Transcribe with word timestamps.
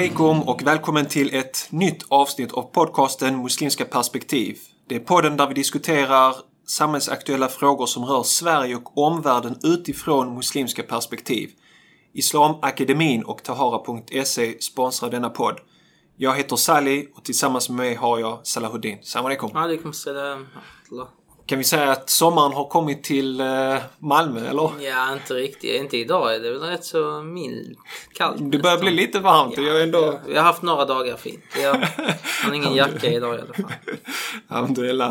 Alaikum 0.00 0.42
och 0.42 0.62
välkommen 0.62 1.06
till 1.06 1.34
ett 1.34 1.66
nytt 1.70 2.04
avsnitt 2.08 2.52
av 2.52 2.62
podcasten 2.62 3.42
Muslimska 3.42 3.84
perspektiv. 3.84 4.58
Det 4.88 4.94
är 4.94 5.00
podden 5.00 5.36
där 5.36 5.48
vi 5.48 5.54
diskuterar 5.54 6.34
samhällsaktuella 6.66 7.48
frågor 7.48 7.86
som 7.86 8.04
rör 8.04 8.22
Sverige 8.22 8.76
och 8.76 8.98
omvärlden 8.98 9.58
utifrån 9.62 10.34
muslimska 10.34 10.82
perspektiv. 10.82 11.50
Islamakademin 12.12 13.24
och 13.24 13.42
Tahara.se 13.42 14.60
sponsrar 14.60 15.10
denna 15.10 15.30
podd. 15.30 15.60
Jag 16.16 16.36
heter 16.36 16.56
Sally 16.56 17.06
och 17.14 17.24
tillsammans 17.24 17.68
med 17.68 17.76
mig 17.76 17.94
har 17.94 18.18
jag 18.18 18.46
Salahuddin. 18.46 18.98
Salam 19.02 19.26
alaikum. 19.26 19.56
Alaikum 19.56 19.92
salam. 19.92 20.46
Kan 21.50 21.58
vi 21.58 21.64
säga 21.64 21.90
att 21.90 22.10
sommaren 22.10 22.52
har 22.52 22.68
kommit 22.68 23.04
till 23.04 23.40
eh, 23.40 23.76
Malmö 23.98 24.48
eller? 24.48 24.70
Ja, 24.80 25.12
inte 25.12 25.34
riktigt. 25.34 25.80
Inte 25.80 25.96
idag 25.96 26.34
är 26.34 26.40
det 26.40 26.50
väl 26.50 26.60
rätt 26.60 26.84
så 26.84 27.22
mild. 27.22 27.78
Kallt. 28.14 28.52
Det 28.52 28.58
börjar 28.58 28.78
bli 28.78 28.90
lite 28.90 29.18
varmt 29.20 29.58
och 29.58 29.64
jag 29.64 29.76
är 29.78 29.82
ändå... 29.82 29.98
Ja, 29.98 30.20
vi 30.26 30.36
har 30.36 30.42
haft 30.44 30.62
några 30.62 30.84
dagar 30.84 31.16
fint. 31.16 31.44
Jag 31.62 31.74
har 32.44 32.52
ingen 32.54 32.74
jacka 32.74 33.06
idag 33.12 33.36
i 33.36 33.40
alla 33.40 33.54
fall. 33.54 33.72
Alhamdulillah. 34.48 35.10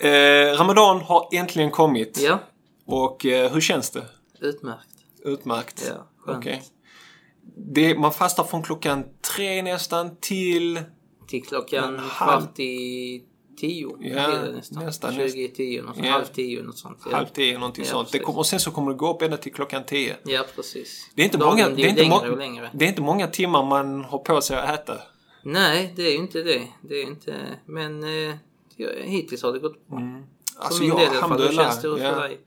Eh, 0.00 0.58
Ramadan 0.58 1.00
har 1.00 1.28
äntligen 1.32 1.70
kommit. 1.70 2.18
Ja, 2.22 2.38
Och 2.86 3.26
eh, 3.26 3.52
hur 3.52 3.60
känns 3.60 3.90
det? 3.90 4.04
utmärkt. 4.40 4.88
Utmärkt. 5.24 5.84
Ja, 5.88 6.06
skönt. 6.24 6.38
Okej. 6.38 6.62
Det, 7.56 7.98
man 7.98 8.12
fastar 8.12 8.44
från 8.44 8.62
klockan 8.62 9.04
tre 9.36 9.62
nästan 9.62 10.16
till... 10.20 10.80
Till 11.28 11.42
klockan 11.44 11.98
halv- 11.98 12.40
kvart 12.40 12.58
i 12.58 13.22
tio. 13.56 13.96
Ja, 14.00 14.42
nästan. 14.42 14.84
nästan, 14.84 15.14
20 15.14 15.44
i 15.44 15.48
tio, 15.48 15.82
något, 15.82 15.96
Ja. 15.96 16.10
halv 16.10 16.24
tio, 16.24 16.62
något 16.62 16.78
sånt. 16.78 16.98
Ja, 17.10 17.16
halv 17.16 17.26
tio, 17.26 17.58
någonting 17.58 17.84
Ja, 17.84 17.90
sånt. 17.90 18.12
Det 18.12 18.18
kommer, 18.18 18.38
och 18.38 18.46
sen 18.46 18.60
så 18.60 18.70
kommer 18.70 18.90
det 18.92 18.96
gå 18.98 19.14
upp 19.14 19.22
ända 19.22 19.36
till 19.36 19.52
klockan 19.52 19.84
tio. 19.84 20.16
ja 20.24 20.44
precis. 20.56 21.10
Det 21.14 21.22
är 21.22 21.24
inte, 21.24 21.38
Dagen 21.38 21.50
många, 21.50 21.68
det, 21.68 21.82
är 21.82 21.88
inte 21.88 22.02
längre 22.02 22.30
och 22.30 22.38
längre. 22.38 22.70
det 22.74 22.84
är 22.84 22.88
inte 22.88 23.02
många 23.02 23.26
timmar 23.26 23.64
man 23.64 24.04
har 24.04 24.18
på 24.18 24.40
sig 24.40 24.56
att 24.56 24.80
äta. 24.80 25.00
Nej, 25.42 25.92
det 25.96 26.02
är 26.02 26.10
ju 26.10 26.16
inte 26.18 26.42
det. 26.42 26.62
Det 26.80 26.94
är 26.94 27.02
inte... 27.02 27.34
Men 27.66 28.04
eh, 28.28 28.34
hittills 29.04 29.42
har 29.42 29.52
det 29.52 29.58
gått 29.58 29.88
bra. 29.88 30.00
Alltså 30.56 30.78
För 30.78 30.80
min 30.84 30.88
jag, 30.88 30.98
del 30.98 31.14
i 31.14 31.16
alla 31.16 31.28
fall. 31.28 31.42
Hur 31.42 31.52
känns 31.52 31.76
det 31.76 31.82
för 31.82 31.98
ja. 31.98 32.14
dig? 32.20 32.38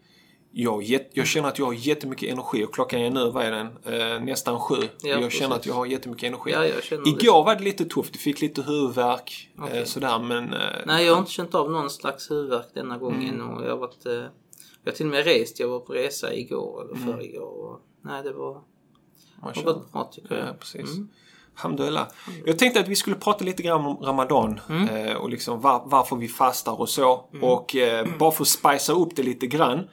Jag, 0.59 0.99
jag 1.13 1.27
känner 1.27 1.47
att 1.49 1.59
jag 1.59 1.65
har 1.65 1.73
jättemycket 1.73 2.29
energi 2.31 2.65
och 2.65 2.73
klockan 2.73 2.99
är 2.99 3.09
nu, 3.09 3.29
vad 3.31 3.45
är 3.45 3.51
den? 3.51 3.67
Eh, 4.15 4.19
nästan 4.23 4.59
sju. 4.59 4.75
jag 5.01 5.21
precis. 5.21 5.39
känner 5.39 5.55
att 5.55 5.65
jag 5.65 5.73
har 5.73 5.85
jättemycket 5.85 6.27
energi. 6.27 6.51
Ja. 6.51 6.65
Igår 7.05 7.43
var 7.43 7.55
det 7.55 7.63
lite 7.63 7.85
tufft. 7.85 8.09
Jag 8.15 8.21
fick 8.21 8.41
lite 8.41 8.61
huvudvärk. 8.61 9.49
Eh, 9.57 9.63
Okej. 9.63 9.85
sådär 9.85 10.19
men... 10.19 10.53
Eh, 10.53 10.59
Nej, 10.85 11.05
jag 11.05 11.13
har 11.13 11.19
inte 11.19 11.31
känt 11.31 11.55
av 11.55 11.71
någon 11.71 11.89
slags 11.89 12.31
huvudvärk 12.31 12.65
denna 12.73 12.97
gången. 12.97 13.41
Och 13.41 13.63
jag 13.65 13.69
har 13.69 13.77
varit... 13.77 14.05
Eh, 14.05 14.13
jag 14.13 14.91
har 14.91 14.91
till 14.91 15.05
och 15.05 15.11
med 15.11 15.25
rest. 15.25 15.59
Jag 15.59 15.67
var 15.67 15.79
på 15.79 15.93
resa 15.93 16.33
igår 16.33 16.81
eller 16.81 16.95
Mm. 16.95 17.07
förrgår. 17.17 17.71
Och, 17.71 17.79
nej, 18.01 18.23
det 18.23 18.33
var... 18.33 18.61
Det 19.55 19.61
gått 19.63 19.91
bra 19.91 20.03
tycker 20.13 20.35
Ja, 20.37 20.45
jag. 20.45 20.59
precis. 20.59 20.91
Mm. 20.95 21.09
Alhamdulillah. 21.55 22.07
Jag 22.45 22.59
tänkte 22.59 22.79
att 22.79 22.87
vi 22.87 22.95
skulle 22.95 23.15
prata 23.15 23.45
lite 23.45 23.63
grann 23.63 23.85
om 23.85 23.97
Ramadan 23.97 24.59
Mm. 24.69 24.87
eh, 25.07 25.13
och 25.15 25.29
liksom 25.29 25.61
var, 25.61 25.81
varför 25.85 26.15
vi 26.15 26.27
fastar 26.27 26.79
och 26.81 26.89
så. 26.89 27.29
Och 27.41 27.75
eh, 27.75 28.07
bara 28.19 28.31
för 28.31 28.43
att 28.43 28.47
spicea 28.47 28.95
upp 28.95 29.15
det 29.15 29.23
lite 29.23 29.47
grann 29.47 29.87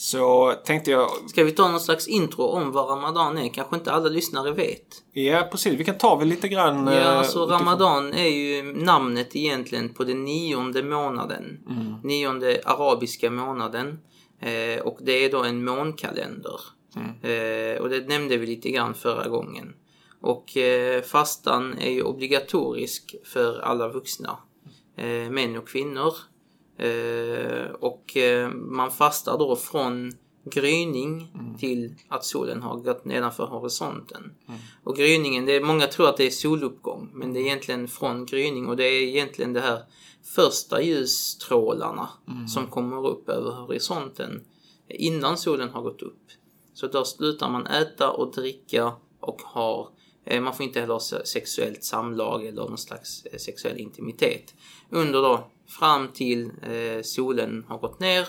så 0.00 0.52
tänkte 0.64 0.90
jag, 0.90 1.10
Ska 1.28 1.44
vi 1.44 1.52
ta 1.52 1.68
någon 1.68 1.80
slags 1.80 2.08
intro 2.08 2.42
om 2.44 2.72
vad 2.72 2.90
Ramadan 2.90 3.38
är? 3.38 3.48
Kanske 3.48 3.76
inte 3.76 3.92
alla 3.92 4.08
lyssnare 4.08 4.52
vet. 4.52 4.86
ja 5.12 5.48
precis, 5.50 5.80
vi 5.80 5.84
kan 5.84 5.98
ta 5.98 6.16
väl 6.16 6.28
lite 6.28 6.48
grann... 6.48 6.86
Ja, 6.86 6.92
eh, 6.92 7.18
alltså 7.18 7.38
utifrån- 7.38 7.58
Ramadan 7.58 8.14
är 8.14 8.28
ju 8.28 8.62
namnet 8.62 9.36
egentligen 9.36 9.94
på 9.94 10.04
den 10.04 10.24
nionde 10.24 10.82
månaden. 10.82 11.58
Mm. 11.70 11.94
Nionde 12.04 12.60
arabiska 12.64 13.30
månaden. 13.30 13.98
Eh, 14.40 14.82
och 14.82 14.98
det 15.00 15.24
är 15.24 15.30
då 15.30 15.42
en 15.42 15.64
månkalender. 15.64 16.60
Mm. 16.96 17.08
Eh, 17.08 17.82
och 17.82 17.88
det 17.88 18.08
nämnde 18.08 18.36
vi 18.36 18.46
lite 18.46 18.70
grann 18.70 18.94
förra 18.94 19.28
gången. 19.28 19.74
Och 20.20 20.56
eh, 20.56 21.02
fastan 21.02 21.78
är 21.78 21.90
ju 21.90 22.02
obligatorisk 22.02 23.14
för 23.24 23.60
alla 23.60 23.88
vuxna. 23.88 24.38
Eh, 24.96 25.30
män 25.30 25.56
och 25.56 25.68
kvinnor. 25.68 26.14
Eh, 26.78 27.70
och 27.70 28.16
eh, 28.16 28.50
man 28.50 28.90
fastar 28.90 29.38
då 29.38 29.56
från 29.56 30.12
gryning 30.44 31.28
till 31.58 31.94
att 32.08 32.24
solen 32.24 32.62
har 32.62 32.76
gått 32.76 33.04
nedanför 33.04 33.46
horisonten. 33.46 34.34
Och 34.84 34.96
gryningen, 34.96 35.46
det 35.46 35.52
är, 35.56 35.60
många 35.60 35.86
tror 35.86 36.08
att 36.08 36.16
det 36.16 36.26
är 36.26 36.30
soluppgång, 36.30 37.10
men 37.14 37.32
det 37.32 37.40
är 37.40 37.42
egentligen 37.42 37.88
från 37.88 38.26
gryning 38.26 38.66
och 38.68 38.76
det 38.76 38.84
är 38.84 39.02
egentligen 39.02 39.52
det 39.52 39.60
här 39.60 39.82
första 40.34 40.82
ljusstrålarna 40.82 42.08
som 42.48 42.66
kommer 42.66 43.06
upp 43.06 43.28
över 43.28 43.50
horisonten 43.50 44.44
innan 44.88 45.36
solen 45.38 45.68
har 45.68 45.82
gått 45.82 46.02
upp. 46.02 46.22
Så 46.74 46.86
då 46.86 47.04
slutar 47.04 47.50
man 47.50 47.66
äta 47.66 48.10
och 48.10 48.34
dricka 48.34 48.92
och 49.20 49.42
har 49.44 49.88
eh, 50.24 50.40
man 50.40 50.54
får 50.54 50.66
inte 50.66 50.80
heller 50.80 50.92
ha 50.92 51.00
se- 51.00 51.26
sexuellt 51.26 51.84
samlag 51.84 52.46
eller 52.46 52.62
någon 52.62 52.78
slags 52.78 53.22
sexuell 53.38 53.78
intimitet. 53.78 54.54
Under 54.90 55.22
då 55.22 55.50
fram 55.78 56.08
till 56.08 56.50
eh, 56.62 57.02
solen 57.02 57.64
har 57.68 57.78
gått 57.78 58.00
ner 58.00 58.28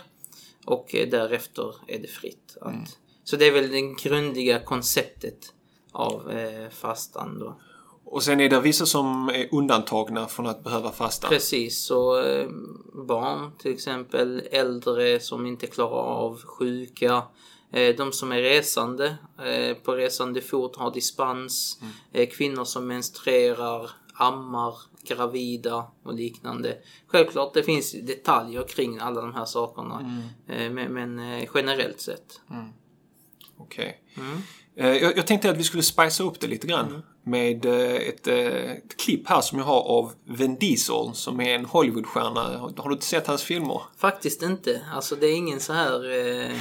och 0.65 0.95
eh, 0.95 1.09
därefter 1.09 1.75
är 1.87 1.99
det 1.99 2.07
fritt. 2.07 2.57
Att, 2.61 2.97
Så 3.23 3.35
det 3.35 3.47
är 3.47 3.51
väl 3.51 3.71
det 3.71 3.81
grundliga 3.81 4.59
konceptet 4.59 5.53
av 5.91 6.31
eh, 6.31 6.69
fastan 6.69 7.39
då. 7.39 7.59
Och 8.05 8.23
sen 8.23 8.39
är 8.39 8.49
det 8.49 8.59
vissa 8.59 8.85
som 8.85 9.29
är 9.29 9.47
undantagna 9.51 10.27
från 10.27 10.47
att 10.47 10.63
behöva 10.63 10.91
fasta. 10.91 11.27
Precis, 11.27 11.83
så 11.83 12.23
barn 13.07 13.51
till 13.57 13.73
exempel, 13.73 14.43
äldre 14.51 15.19
som 15.19 15.45
inte 15.45 15.67
klarar 15.67 16.03
av, 16.03 16.41
sjuka, 16.43 17.23
de 17.97 18.11
som 18.11 18.31
är 18.31 18.41
resande, 18.41 19.17
på 19.83 19.95
resande 19.95 20.41
fot 20.41 20.75
har 20.75 20.91
dispens, 20.91 21.79
eh, 22.13 22.29
kvinnor 22.29 22.65
som 22.65 22.87
menstruerar, 22.87 23.89
ammar, 24.13 24.75
gravida 25.03 25.87
och 26.03 26.13
liknande. 26.13 26.77
Självklart 27.07 27.53
det 27.53 27.63
finns 27.63 27.91
detaljer 27.91 28.63
kring 28.63 28.99
alla 28.99 29.21
de 29.21 29.33
här 29.33 29.45
sakerna, 29.45 30.23
eh, 30.47 30.71
men, 30.71 30.93
men 30.93 31.19
eh, 31.19 31.49
generellt 31.53 32.01
sett. 32.01 32.41
Okej. 33.57 34.03
Mm. 34.17 34.37
Eh, 34.75 35.03
Jag, 35.03 35.17
jag 35.17 35.27
tänkte 35.27 35.49
att 35.49 35.57
vi 35.57 35.63
skulle 35.63 35.83
spicea 35.83 36.25
upp 36.25 36.39
det 36.39 36.47
lite 36.47 36.67
grann 36.67 37.03
med 37.23 37.65
eh, 37.65 37.95
ett, 37.95 38.27
ett 38.27 38.97
klipp 38.97 39.27
här 39.27 39.41
som 39.41 39.59
jag 39.59 39.65
har 39.65 39.81
av 39.81 40.13
Vin 40.23 40.55
Diesel 40.55 41.13
som 41.13 41.41
är 41.41 41.55
en 41.55 41.65
Hollywoodstjärna. 41.65 42.57
Har, 42.57 42.73
har 42.77 42.89
du 42.89 42.93
inte 42.93 43.05
sett 43.05 43.27
hans 43.27 43.43
filmer? 43.43 43.81
Faktiskt 43.97 44.41
inte. 44.41 44.81
Alltså 44.93 45.15
det 45.15 45.27
är 45.27 45.35
ingen 45.35 45.59
så 45.59 45.73
här... 45.73 46.27
Eh, 46.49 46.57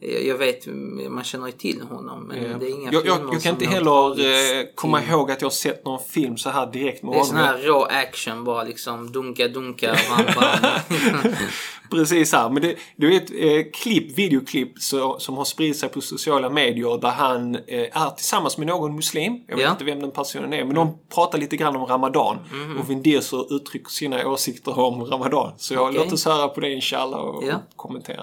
jag 0.00 0.38
vet, 0.38 0.66
man 1.10 1.24
känner 1.24 1.46
ju 1.46 1.52
till 1.52 1.80
honom 1.82 2.24
men 2.28 2.58
det 2.58 2.66
är 2.66 2.70
inga 2.74 2.92
jag, 2.92 3.02
filmer 3.02 3.32
jag 3.32 3.42
kan 3.42 3.52
inte 3.52 3.66
heller 3.66 4.20
eh, 4.60 4.64
komma 4.74 5.00
till. 5.00 5.10
ihåg 5.10 5.30
att 5.30 5.40
jag 5.42 5.46
har 5.46 5.50
sett 5.50 5.84
någon 5.84 6.00
film 6.08 6.36
så 6.36 6.50
här 6.50 6.66
direkt 6.72 7.02
med 7.02 7.12
Det 7.12 7.18
är 7.18 7.22
sån 7.24 7.36
honom. 7.36 7.50
här 7.50 7.58
rå 7.62 7.82
action 7.84 8.44
bara 8.44 8.62
liksom. 8.62 9.12
Dunka, 9.12 9.48
dunka. 9.48 9.96
Precis 11.90 12.32
här. 12.32 12.50
Men 12.50 12.62
det, 12.62 12.74
det 12.96 13.06
är 13.06 13.10
ett 13.16 13.30
eh, 13.66 13.70
klipp, 13.72 14.18
videoklipp 14.18 14.78
så, 14.78 15.18
som 15.18 15.36
har 15.36 15.44
spridit 15.44 15.76
sig 15.76 15.88
på 15.88 16.00
sociala 16.00 16.50
medier 16.50 16.98
där 17.00 17.10
han 17.10 17.54
eh, 17.54 17.62
är 18.02 18.10
tillsammans 18.16 18.58
med 18.58 18.66
någon 18.66 18.96
muslim. 18.96 19.40
Jag 19.48 19.56
vet 19.56 19.70
inte 19.70 19.84
vem 19.84 20.00
den 20.00 20.10
personen 20.10 20.52
är. 20.52 20.64
Men 20.64 20.74
de 20.74 20.98
pratar 21.14 21.38
lite 21.38 21.56
grann 21.56 21.76
om 21.76 21.86
Ramadan. 21.86 22.36
Mhm. 22.52 22.78
Och 22.78 22.90
Vin 22.90 23.02
Diesel 23.02 23.44
uttrycker 23.50 23.90
sina 23.90 24.26
åsikter 24.28 24.78
om 24.78 25.04
Ramadan. 25.04 25.52
Så 25.56 25.74
jag, 25.74 25.82
Okej. 25.88 26.00
låt 26.04 26.12
oss 26.12 26.24
höra 26.24 26.48
på 26.48 26.60
det 26.60 26.72
inshallah 26.72 27.20
och 27.20 27.44
Ja. 27.46 27.54
och 27.70 27.76
kommentera. 27.76 28.22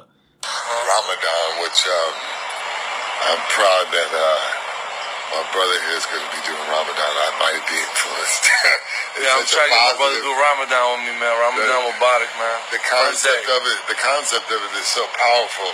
Ramadan, 1.05 1.61
which 1.61 1.85
um, 1.85 2.13
I'm 3.29 3.41
proud 3.53 3.85
that 3.93 4.09
uh, 4.09 4.41
my 5.37 5.43
brother 5.53 5.77
here 5.85 6.01
is 6.01 6.05
going 6.09 6.17
to 6.25 6.31
be 6.33 6.41
doing 6.49 6.65
Ramadan. 6.65 7.11
I 7.13 7.29
might 7.37 7.61
be 7.69 7.77
influenced. 7.77 8.45
Yeah, 9.15 9.31
I'm 9.31 9.47
trying 9.47 9.71
to 9.71 9.79
get 9.79 9.79
my 9.79 9.95
brother 9.95 10.17
to 10.19 10.27
do 10.27 10.33
Ramadan 10.35 10.85
with 10.97 11.03
me, 11.07 11.13
man. 11.23 11.31
Ramadan 11.39 11.79
Mubarak, 11.87 12.31
man. 12.35 12.57
The 12.67 12.83
concept 12.83 13.47
of 13.47 13.61
it, 13.63 13.79
the 13.87 13.95
concept 13.95 14.49
of 14.51 14.59
it 14.59 14.73
is 14.75 14.89
so 14.91 15.07
powerful. 15.15 15.71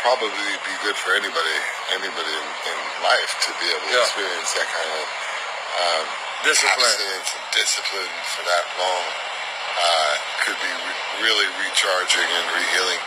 Probably 0.00 0.32
be 0.64 0.72
good 0.80 0.96
for 0.96 1.12
anybody, 1.12 1.56
anybody 1.92 2.32
in, 2.32 2.46
in 2.72 2.78
life 3.04 3.36
to 3.44 3.50
be 3.60 3.68
able 3.68 3.84
to 3.84 3.92
Yeah. 3.92 4.06
experience 4.08 4.48
that 4.56 4.64
kind 4.72 4.90
of 4.96 5.04
um, 5.76 6.04
Discipline. 6.48 6.96
and 7.04 7.24
discipline 7.52 8.12
for 8.32 8.42
that 8.48 8.64
long. 8.80 9.04
Uh, 9.76 10.12
could 10.48 10.56
be 10.64 10.72
re- 10.72 11.28
really 11.28 11.48
recharging 11.68 12.24
and 12.24 12.44
rehealing. 12.48 13.02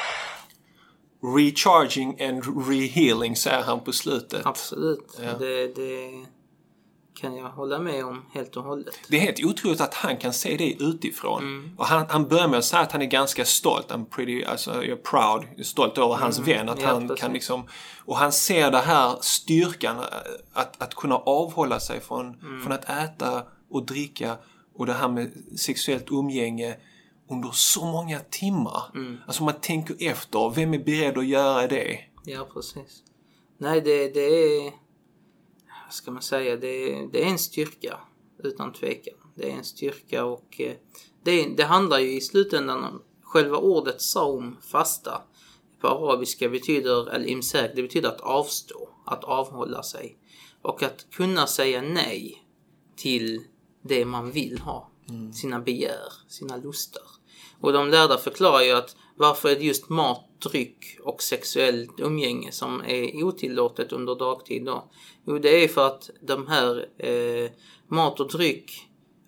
Recharging 1.21 2.21
and 2.21 2.43
rehealing 2.69 3.35
säger 3.35 3.63
han 3.63 3.79
på 3.79 3.91
slutet. 3.91 4.45
Absolut. 4.45 5.17
Det, 5.39 5.67
det 5.75 6.25
kan 7.21 7.35
jag 7.35 7.49
hålla 7.49 7.79
med 7.79 8.05
om 8.05 8.25
helt 8.33 8.57
och 8.57 8.63
hållet. 8.63 8.99
Det 9.09 9.17
är 9.17 9.21
helt 9.21 9.43
otroligt 9.45 9.81
att 9.81 9.93
han 9.93 10.17
kan 10.17 10.33
se 10.33 10.57
det 10.57 10.71
utifrån. 10.83 11.43
Mm. 11.43 11.71
Och 11.77 11.85
han, 11.85 12.05
han 12.09 12.27
börjar 12.27 12.47
med 12.47 12.57
att 12.59 12.65
säga 12.65 12.81
att 12.81 12.91
han 12.91 13.01
är 13.01 13.05
ganska 13.05 13.45
stolt. 13.45 13.87
I'm 13.91 14.05
pretty, 14.05 14.43
alltså, 14.43 14.71
jag 14.73 14.85
är 14.85 14.95
proud. 14.95 15.65
Stolt 15.65 15.97
över 15.97 16.15
hans 16.15 16.39
vän. 16.39 16.69
Att 16.69 16.77
Mm. 16.77 16.87
Ja, 16.89 16.93
han 16.93 17.07
precis. 17.07 17.21
kan 17.21 17.33
liksom... 17.33 17.67
Och 18.05 18.17
han 18.17 18.31
ser 18.31 18.71
det 18.71 18.77
här 18.79 19.17
styrkan. 19.21 19.97
eh, 19.97 20.03
Att, 20.53 20.81
att 20.81 20.95
kunna 20.95 21.15
avhålla 21.15 21.79
sig 21.79 21.99
från, 22.01 22.25
Mm. 22.25 22.61
från 22.63 22.71
att 22.71 22.89
äta 22.89 23.43
och 23.69 23.85
dricka. 23.85 24.37
Och 24.75 24.85
det 24.85 24.93
här 24.93 25.07
med 25.09 25.31
sexuellt 25.59 26.05
umgänge 26.11 26.75
under 27.29 27.51
så 27.51 27.85
många 27.85 28.19
timmar. 28.19 28.91
Mm. 28.95 29.18
Alltså 29.27 29.44
man 29.44 29.62
tänker 29.62 29.95
efter. 30.00 30.50
Vem 30.56 30.74
är 30.74 30.79
beredd 30.79 31.18
att 31.18 31.27
göra 31.27 31.68
det? 31.68 32.00
Ja, 32.25 32.47
precis. 32.53 33.03
Nej, 33.57 33.81
det, 33.81 34.13
det 34.13 34.19
är... 34.19 34.74
ska 35.89 36.12
man 36.12 36.21
säga, 36.21 36.56
det, 36.56 37.06
det 37.12 37.24
är 37.24 37.27
en 37.27 37.39
styrka 37.39 38.00
utan 38.44 38.74
tvekan. 38.74 39.18
Det 39.35 39.51
är 39.51 39.56
en 39.57 39.63
styrka 39.63 40.25
och 40.25 40.62
eh, 40.62 40.74
det, 41.24 41.56
det 41.57 41.63
handlar 41.63 42.00
ju 42.00 42.18
i 42.18 42.21
slutändan 42.21 42.83
om 42.83 43.01
själva 43.21 43.57
ordet 43.57 44.01
saum, 44.01 44.57
fasta, 44.62 45.21
på 45.81 45.88
arabiska 45.88 46.50
betyder 46.50 47.09
al-imsak, 47.09 47.71
det 47.75 47.81
betyder 47.81 48.09
att 48.09 48.21
avstå, 48.21 48.89
att 49.06 49.23
avhålla 49.23 49.83
sig. 49.83 50.18
Och 50.62 50.83
att 50.83 51.06
kunna 51.12 51.47
säga 51.47 51.81
nej 51.81 52.44
till 52.95 53.44
det 53.81 54.06
man 54.06 54.31
vill 54.31 54.59
ha. 54.59 54.91
Sina 55.33 55.59
begär, 55.59 56.13
sina 56.27 56.57
lustar. 56.57 57.03
Och 57.62 57.74
de 57.74 57.89
lärda 57.89 58.18
förklarar 58.18 58.62
ju 58.62 58.71
att 58.71 58.95
varför 59.15 59.50
är 59.50 59.56
det 59.56 59.65
just 59.65 59.89
mat, 59.89 60.24
dryck 60.39 60.98
och 61.04 61.21
sexuellt 61.21 62.00
umgänge 62.00 62.51
som 62.51 62.81
är 62.86 63.24
otillåtet 63.24 63.92
under 63.92 64.15
dagtid 64.15 64.65
då? 64.65 64.89
Jo, 65.25 65.39
det 65.39 65.63
är 65.63 65.68
för 65.68 65.88
att 65.88 66.09
de 66.21 66.48
här 66.48 66.86
eh, 66.98 67.51
mat 67.88 68.19
och 68.19 68.31
dryck 68.31 68.71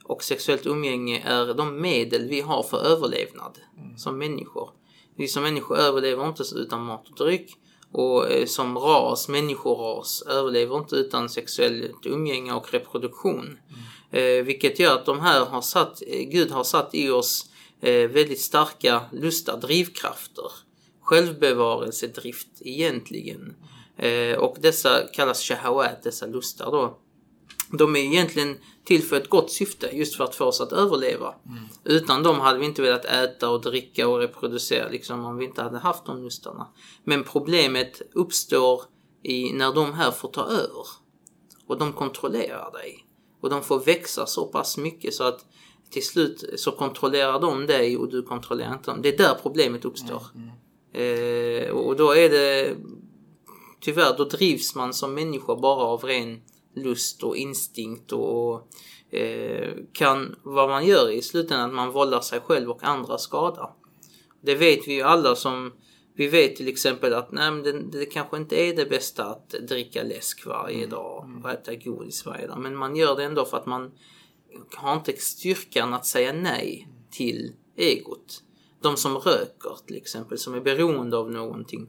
och 0.04 0.24
sexuellt 0.24 0.66
umgänge 0.66 1.22
är 1.26 1.54
de 1.54 1.81
medel 1.81 2.28
vi 2.28 2.42
har 2.42 2.64
för 2.64 2.78
överlevnad 2.78 3.58
som 3.98 4.18
människor. 4.18 4.70
Vi 5.16 5.28
som 5.28 5.44
människor 5.44 5.78
överlever 5.78 6.28
inte 6.28 6.44
utan 6.56 6.84
mat 6.84 7.10
och 7.10 7.26
dryck 7.26 7.56
och 7.92 8.31
eh, 8.31 8.46
som 8.46 8.78
ras, 8.78 9.28
människoras, 9.28 10.22
överlever 10.22 10.78
inte 10.78 10.96
utan 10.96 11.30
sexuellt 11.30 12.06
umgänge 12.06 12.54
och 12.54 12.74
reproduktion. 12.74 13.58
Eh, 14.12 14.44
vilket 14.44 14.80
gör 14.80 14.96
att 14.96 15.06
de 15.06 15.20
här 15.20 15.46
har 15.46 15.62
satt, 15.62 16.02
eh, 16.08 16.22
Gud 16.22 16.52
har 16.52 16.64
satt 16.64 16.96
i 16.96 17.10
oss 17.10 17.49
väldigt 17.81 18.42
starka 18.42 19.02
lustar, 19.12 19.58
drivkrafter. 19.58 20.52
Självbevarelsedrift 21.02 22.48
egentligen. 22.60 23.56
Eh, 23.98 24.38
och 24.38 24.58
dessa 24.60 25.08
kallas 25.14 25.44
shahawat, 25.44 26.04
dessa 26.04 26.26
lustar 26.26 26.72
då. 26.72 26.98
De 27.72 27.96
är 27.96 28.00
egentligen 28.00 28.58
till 28.86 29.04
för 29.04 29.16
ett 29.16 29.30
gott 29.30 29.52
syfte, 29.52 29.90
just 29.94 30.16
för 30.16 30.24
att 30.24 30.36
få 30.36 30.46
oss 30.46 30.62
att 30.62 30.72
överleva. 30.72 31.36
Utan 31.84 32.24
dem 32.24 32.40
hade 32.40 32.60
vi 32.60 32.66
inte 32.66 32.81
velat 32.81 33.06
äta 33.06 33.50
och 33.50 33.62
dricka 33.62 34.08
och 34.08 34.20
reproducera 34.20 34.90
liksom, 34.90 35.26
om 35.26 35.38
vi 35.38 35.46
inte 35.46 35.62
hade 35.62 35.78
haft 35.78 36.06
de 36.06 36.24
lustarna. 36.24 36.68
Men 37.04 37.24
problemet 37.24 38.02
uppstår 38.14 38.81
i 39.24 39.54
när 39.54 39.74
de 39.74 39.94
här 39.94 40.12
får 40.12 40.30
ta 40.30 40.46
över. 40.46 40.86
Och 41.68 41.78
de 41.78 41.94
kontrollerar 41.94 42.72
dig. 42.72 43.06
Och 43.42 43.50
de 43.50 43.64
får 43.64 43.80
växa 43.80 44.26
så 44.26 44.46
pass 44.46 44.78
mycket 44.78 45.14
så 45.14 45.24
att 45.24 45.46
till 45.89 46.06
slut 46.06 46.44
så 46.56 46.71
kontrollerar 46.71 47.39
de 47.39 47.65
dig 47.65 47.97
och 47.97 48.09
du 48.09 48.24
kontrollerar 48.24 48.74
inte 48.74 48.91
dem. 48.91 49.01
Det 49.01 49.09
är 49.09 49.18
där 49.18 49.36
problemet 49.41 49.86
uppstår. 49.86 50.21
Eh, 50.94 51.69
och 51.69 51.95
då 51.95 52.15
är 52.15 52.30
det 52.30 52.75
tyvärr, 53.80 54.18
då 54.18 54.24
drivs 54.24 54.75
man 54.75 54.94
som 54.94 55.13
människa 55.13 55.56
bara 55.56 55.83
av 55.83 56.03
ren 56.03 56.41
lust 56.75 57.24
och 57.24 57.38
instinkt 57.38 58.12
och, 58.12 58.68
eh, 59.13 59.69
kan, 59.94 60.36
vad 60.44 60.69
man 60.69 60.86
gör 60.86 61.12
i 61.12 61.21
slutändan, 61.21 61.69
att 61.69 61.75
man 61.75 61.92
vållar 61.92 62.21
sig 62.21 62.39
själv 62.39 62.69
och 62.69 62.83
andra 62.83 63.18
skada. 63.18 63.69
Det 64.42 64.56
vet 64.56 64.88
vi 64.88 64.94
ju 64.94 65.01
alla 65.01 65.35
som, 65.35 65.74
vi 66.15 66.27
vet 66.27 66.56
till 66.56 66.68
exempel 66.68 67.13
att 67.13 67.31
nej, 67.31 67.51
det, 67.63 67.71
det 67.71 68.06
kanske 68.06 68.38
inte 68.38 68.56
är 68.56 68.75
det 68.75 68.85
bästa 68.85 69.25
att 69.25 69.50
dricka 69.50 70.03
läsk 70.03 70.45
varje 70.45 70.88
dag 70.88 71.30
och 71.44 71.50
äta 71.50 71.75
godis 71.75 72.25
varje 72.25 72.47
dag. 72.47 72.59
Men 72.59 72.75
man 72.75 72.95
gör 72.95 73.15
det 73.15 73.24
ändå 73.24 73.45
för 73.45 73.57
att 73.57 73.65
man 73.65 73.92
har 74.75 74.96
inte 74.96 75.13
styrkan 75.18 75.94
att 75.94 76.06
säga 76.06 76.34
nej 76.34 76.88
till 77.12 77.54
egot. 77.78 78.44
De 78.81 78.98
som 78.98 79.18
röker 79.18 79.86
till 79.88 79.98
exempel, 79.98 80.38
som 80.38 80.54
är 80.54 80.62
beroende 80.62 81.18
av 81.18 81.31
någonting. 81.31 81.88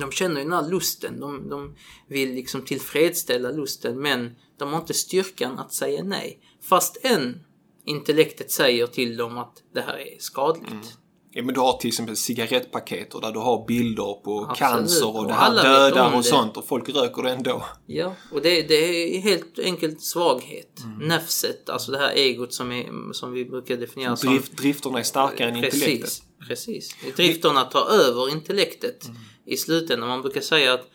De 0.00 0.12
känner 0.12 0.36
ju 0.36 0.42
den 0.42 0.52
här 0.52 0.68
lusten, 0.68 1.20
de, 1.20 1.48
de 1.48 1.76
vill 2.08 2.34
liksom 2.34 2.62
tillfredsställa 2.62 3.50
lusten 3.50 4.00
men 4.00 4.36
de 4.58 4.72
har 4.72 4.80
inte 4.80 4.94
styrkan 4.94 5.58
att 5.58 5.72
säga 5.72 6.04
nej. 6.04 6.40
Fast 6.62 7.04
än 7.04 7.44
intellektet 7.84 8.50
säger 8.50 8.86
till 8.86 9.16
dem 9.16 9.38
att 9.38 9.62
det 9.74 9.80
här 9.80 9.98
är 9.98 10.18
skadligt. 10.18 10.70
Mm. 10.70 10.84
Ja, 11.34 11.42
men 11.42 11.54
du 11.54 11.60
har 11.60 11.72
till 11.72 11.88
exempel 11.88 12.16
cigarettpaket 12.16 13.14
och 13.14 13.20
där 13.20 13.32
du 13.32 13.38
har 13.38 13.66
bilder 13.66 14.22
på 14.24 14.40
Absolut. 14.40 14.58
cancer 14.58 15.16
och 15.16 15.26
det 15.26 15.32
här 15.32 15.62
dödar 15.62 16.16
och 16.16 16.24
sånt 16.24 16.56
och 16.56 16.66
folk 16.66 16.88
röker 16.88 17.22
det 17.22 17.30
ändå. 17.30 17.64
Ja, 17.86 18.14
och 18.32 18.42
det, 18.42 18.62
det 18.62 18.74
är 19.16 19.20
helt 19.20 19.58
enkelt 19.58 20.02
svaghet. 20.02 20.80
Mm. 20.84 21.08
Nafset, 21.08 21.68
alltså 21.68 21.92
det 21.92 21.98
här 21.98 22.12
egot 22.12 22.54
som, 22.54 22.72
är, 22.72 23.12
som 23.12 23.32
vi 23.32 23.44
brukar 23.44 23.76
definiera 23.76 24.16
som... 24.16 24.30
Drift, 24.30 24.56
drifterna 24.56 24.98
är 24.98 25.02
starkare 25.02 25.48
än 25.48 25.56
intellektet. 25.56 26.22
Precis, 26.48 26.94
precis. 26.98 27.16
Drifterna 27.16 27.64
tar 27.64 27.90
över 27.90 28.32
intellektet 28.32 29.04
Mm. 29.04 29.16
i 29.46 29.56
slutändan. 29.56 30.08
Man 30.08 30.22
brukar 30.22 30.40
säga 30.40 30.74
att 30.74 30.88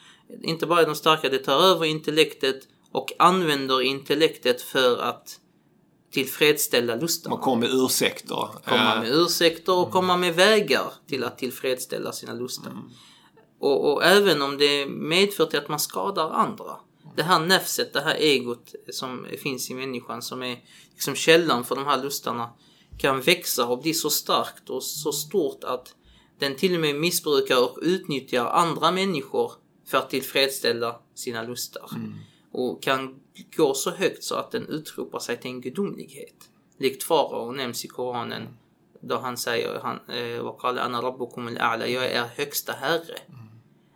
inte 0.44 0.66
bara 0.66 0.82
är 0.82 0.86
de 0.86 0.96
starka, 0.96 1.30
det 1.30 1.38
tar 1.38 1.60
över 1.64 1.86
intellektet 1.86 2.60
och 2.92 3.14
använder 3.20 3.82
intellektet 3.82 4.62
för 4.62 4.98
att 4.98 5.40
tillfredsställa 6.12 6.96
lustarna. 6.96 7.36
Man 7.36 7.44
kommer 7.44 7.68
med 7.68 7.76
ursäkter. 7.76 8.50
Komma 8.66 8.96
Eh, 8.96 9.02
med 9.02 9.12
ursäkter 9.12 9.78
och 9.78 9.92
komma 9.92 10.18
med 10.18 10.36
vägar 10.36 10.94
till 11.08 11.24
att 11.24 11.38
tillfredsställa 11.38 12.12
sina 12.12 12.34
lustar. 12.34 12.72
Och, 13.60 13.94
och 13.94 14.06
även 14.06 14.42
om 14.42 14.58
det 14.58 14.86
medför 14.86 15.46
till 15.46 15.60
att 15.60 15.70
man 15.70 15.80
skadar 15.80 16.30
andra. 16.30 16.76
Det 17.16 17.24
här 17.24 17.40
nefset, 17.40 17.94
det 17.94 18.02
här 18.02 18.16
egot 18.16 18.76
som 18.90 19.26
finns 19.44 19.72
i 19.72 19.74
människan 19.74 20.22
som 20.22 20.44
är 20.44 20.60
liksom 20.92 21.16
källan 21.16 21.64
för 21.64 21.76
de 21.76 21.86
här 21.86 22.04
lustarna 22.04 22.50
kan 22.98 23.22
växa 23.22 23.68
och 23.68 23.82
bli 23.82 23.94
så 23.94 24.10
starkt 24.10 24.70
och 24.70 24.84
så 24.84 25.12
stort 25.12 25.64
att 25.64 25.96
den 26.40 26.56
till 26.56 26.74
och 26.74 26.80
med 26.82 26.96
missbrukar 26.96 27.64
och 27.64 27.80
utnyttjar 27.82 28.46
andra 28.46 28.92
människor 28.92 29.52
för 29.88 29.98
att 29.98 30.10
tillfredsställa 30.10 30.96
sina 31.16 31.44
lustar 31.44 31.90
och 32.52 32.84
kan 32.84 33.20
gå 33.58 33.74
så 33.74 33.92
högt 33.92 34.24
så 34.24 34.36
att 34.36 34.52
den 34.52 34.68
utropar 34.68 35.20
sig 35.20 35.38
till 35.38 35.52
en 35.52 35.62
gudomlighet. 35.62 36.50
Likt 36.78 37.04
farao 37.04 37.52
nämns 37.52 37.86
i 37.86 37.88
Koranen 37.88 38.48
då 39.02 39.18
han 39.18 39.38
säger 39.38 39.80
han, 39.80 40.00
eh, 40.10 40.46
al 40.66 41.92
jag 41.92 42.06
är 42.06 42.10
er 42.10 42.30
högsta 42.36 42.72
herre. 42.72 43.18
Mm. 43.28 43.48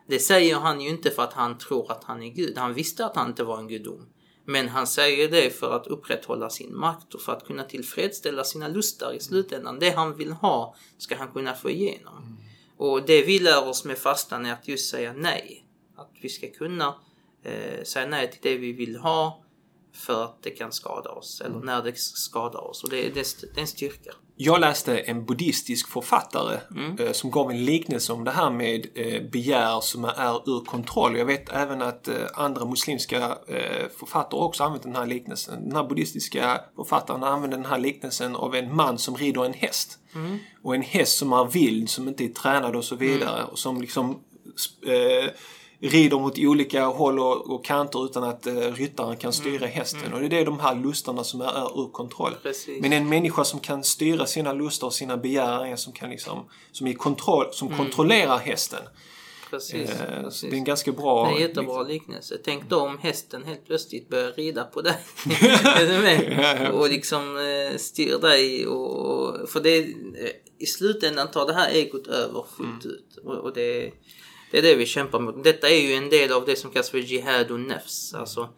Det 0.06 0.18
säger 0.18 0.56
han 0.56 0.80
ju 0.80 0.88
inte 0.88 1.10
för 1.10 1.22
att 1.22 1.32
han 1.32 1.58
tror 1.58 1.92
att 1.92 2.04
han 2.04 2.22
är 2.22 2.28
Gud. 2.28 2.58
Han 2.58 2.74
visste 2.74 3.06
att 3.06 3.16
han 3.16 3.28
inte 3.28 3.44
var 3.44 3.58
en 3.58 3.68
gudom. 3.68 4.06
Men 4.44 4.68
han 4.68 4.86
säger 4.86 5.30
det 5.30 5.50
för 5.50 5.76
att 5.76 5.86
upprätthålla 5.86 6.50
sin 6.50 6.76
makt 6.76 7.14
och 7.14 7.20
för 7.20 7.32
att 7.32 7.46
kunna 7.46 7.64
tillfredsställa 7.64 8.44
sina 8.44 8.68
lustar 8.68 9.06
i 9.06 9.10
mm. 9.10 9.20
slutändan. 9.20 9.78
Det 9.78 9.90
han 9.90 10.16
vill 10.16 10.32
ha 10.32 10.76
ska 10.98 11.16
han 11.16 11.32
kunna 11.32 11.54
få 11.54 11.70
igenom. 11.70 12.22
Mm. 12.22 12.36
Och 12.76 13.06
det 13.06 13.22
vi 13.22 13.38
lär 13.38 13.68
oss 13.68 13.84
med 13.84 13.98
fastan 13.98 14.46
är 14.46 14.52
att 14.52 14.68
just 14.68 14.90
säga 14.90 15.12
nej. 15.12 15.66
Att 15.96 16.10
vi 16.22 16.28
ska 16.28 16.50
kunna 16.50 16.94
eh, 17.44 17.82
säga 17.84 18.06
nej 18.06 18.30
till 18.30 18.40
det 18.42 18.56
vi 18.56 18.72
vill 18.72 18.96
ha 18.96 19.38
för 19.94 20.24
att 20.24 20.42
det 20.42 20.50
kan 20.50 20.72
skada 20.72 21.10
oss. 21.10 21.40
Eller 21.44 21.58
när 21.58 21.82
det 21.82 21.98
skadar 21.98 22.60
oss. 22.70 22.84
Och 22.84 22.90
det, 22.90 23.02
det, 23.02 23.40
det 23.40 23.56
är 23.56 23.60
en 23.60 23.66
styrka. 23.66 24.10
Jag 24.36 24.60
läste 24.60 24.98
en 24.98 25.24
buddhistisk 25.24 25.88
författare 25.88 26.60
Mm. 26.70 26.98
eh, 26.98 27.12
som 27.12 27.30
gav 27.30 27.50
en 27.50 27.64
liknelse 27.64 28.12
om 28.12 28.24
det 28.24 28.30
här 28.30 28.50
med 28.50 28.86
eh, 28.94 29.22
begär 29.30 29.80
som 29.80 30.04
är 30.04 30.50
ur 30.50 30.64
kontroll. 30.64 31.16
Jag 31.18 31.26
vet 31.26 31.48
även 31.48 31.82
att 31.82 32.08
eh, 32.08 32.14
andra 32.34 32.64
muslimska 32.64 33.38
eh, 33.48 33.88
författare 33.98 34.40
också 34.40 34.64
använt 34.64 34.82
den 34.82 34.96
här 34.96 35.06
liknelsen. 35.06 35.68
Den 35.68 35.76
här 35.76 35.84
buddhistiska 35.84 36.60
författaren 36.76 37.24
använde 37.24 37.56
den 37.56 37.66
här 37.66 37.78
liknelsen 37.78 38.36
av 38.36 38.54
en 38.54 38.76
man 38.76 38.98
som 38.98 39.16
rider 39.16 39.44
en 39.44 39.52
häst. 39.54 39.98
Mm. 40.14 40.38
Och 40.62 40.74
en 40.74 40.82
häst 40.82 41.18
som 41.18 41.32
är 41.32 41.44
vild, 41.44 41.90
som 41.90 42.08
inte 42.08 42.24
är 42.24 42.28
tränad 42.28 42.76
och 42.76 42.84
så 42.84 42.96
vidare. 42.96 43.44
Och 43.44 43.58
som 43.58 43.80
liksom 43.80 44.10
eh, 44.86 45.30
rider 45.88 46.18
mot 46.18 46.38
olika 46.38 46.84
håll 46.84 47.18
och, 47.18 47.50
och 47.50 47.64
kanter 47.64 48.04
utan 48.04 48.24
att 48.24 48.46
eh, 48.46 48.54
ryttaren 48.54 49.16
kan 49.16 49.32
styra 49.32 49.66
hästen. 49.66 50.12
Och 50.12 50.20
det 50.20 50.26
är 50.26 50.30
det 50.30 50.44
de 50.44 50.60
här 50.60 50.74
lustarna 50.74 51.24
som 51.24 51.40
är, 51.40 51.46
är 51.46 51.82
ur 51.82 51.92
kontroll. 51.92 52.32
Precis. 52.42 52.82
Men 52.82 52.92
en 52.92 53.08
människa 53.08 53.44
som 53.44 53.60
kan 53.60 53.84
styra 53.84 54.26
sina 54.26 54.52
lustar 54.52 54.86
och 54.86 54.94
sina 54.94 55.16
begär, 55.16 55.64
en 55.64 55.78
som 55.78 55.92
kan 55.92 56.10
liksom, 56.10 56.44
som 56.72 56.86
är 56.86 56.92
kontroll, 56.92 57.46
som 57.52 57.76
kontrollerar 57.76 58.38
hästen. 58.38 58.82
Precis. 59.50 59.90
Eh, 59.90 60.22
precis. 60.22 60.50
det 60.50 60.56
är 60.56 60.58
en 60.58 60.64
ganska 60.64 60.92
bra... 60.92 61.24
Det 61.24 61.30
är 61.30 61.34
en 61.34 61.40
jättebra 61.40 61.82
liknelse. 61.82 62.38
Tänk 62.44 62.68
då 62.68 62.80
om 62.80 62.98
hästen 62.98 63.44
helt 63.44 63.66
plötsligt 63.66 64.08
börjar 64.08 64.32
rida 64.32 64.64
på 64.64 64.80
dig. 64.82 64.96
är? 66.36 66.70
Och 66.70 66.88
liksom 66.88 67.36
eh, 67.36 67.76
styr 67.78 68.18
dig. 68.18 68.66
Och, 68.66 69.50
för 69.50 69.60
det, 69.60 69.78
eh, 69.78 69.86
i 70.58 70.66
slutändan 70.66 71.30
tar 71.30 71.46
det 71.46 71.52
här 71.52 71.70
egot 71.70 72.06
över 72.06 72.44
fullt 72.56 72.86
ut. 72.86 73.18
Och, 73.24 73.34
och 73.34 73.52
det, 73.52 73.92
det 74.52 74.58
är 74.58 74.62
det 74.62 74.74
vi 74.74 74.86
kämpar 74.86 75.20
mot. 75.20 75.44
Detta 75.44 75.68
är 75.68 75.80
ju 75.80 75.94
en 75.94 76.10
del 76.10 76.32
av 76.32 76.44
det 76.46 76.56
som 76.56 76.70
kallas 76.70 76.90
för 76.90 76.98
jihad 76.98 77.50
och 77.50 77.60
nefs. 77.60 78.14
Alltså 78.14 78.48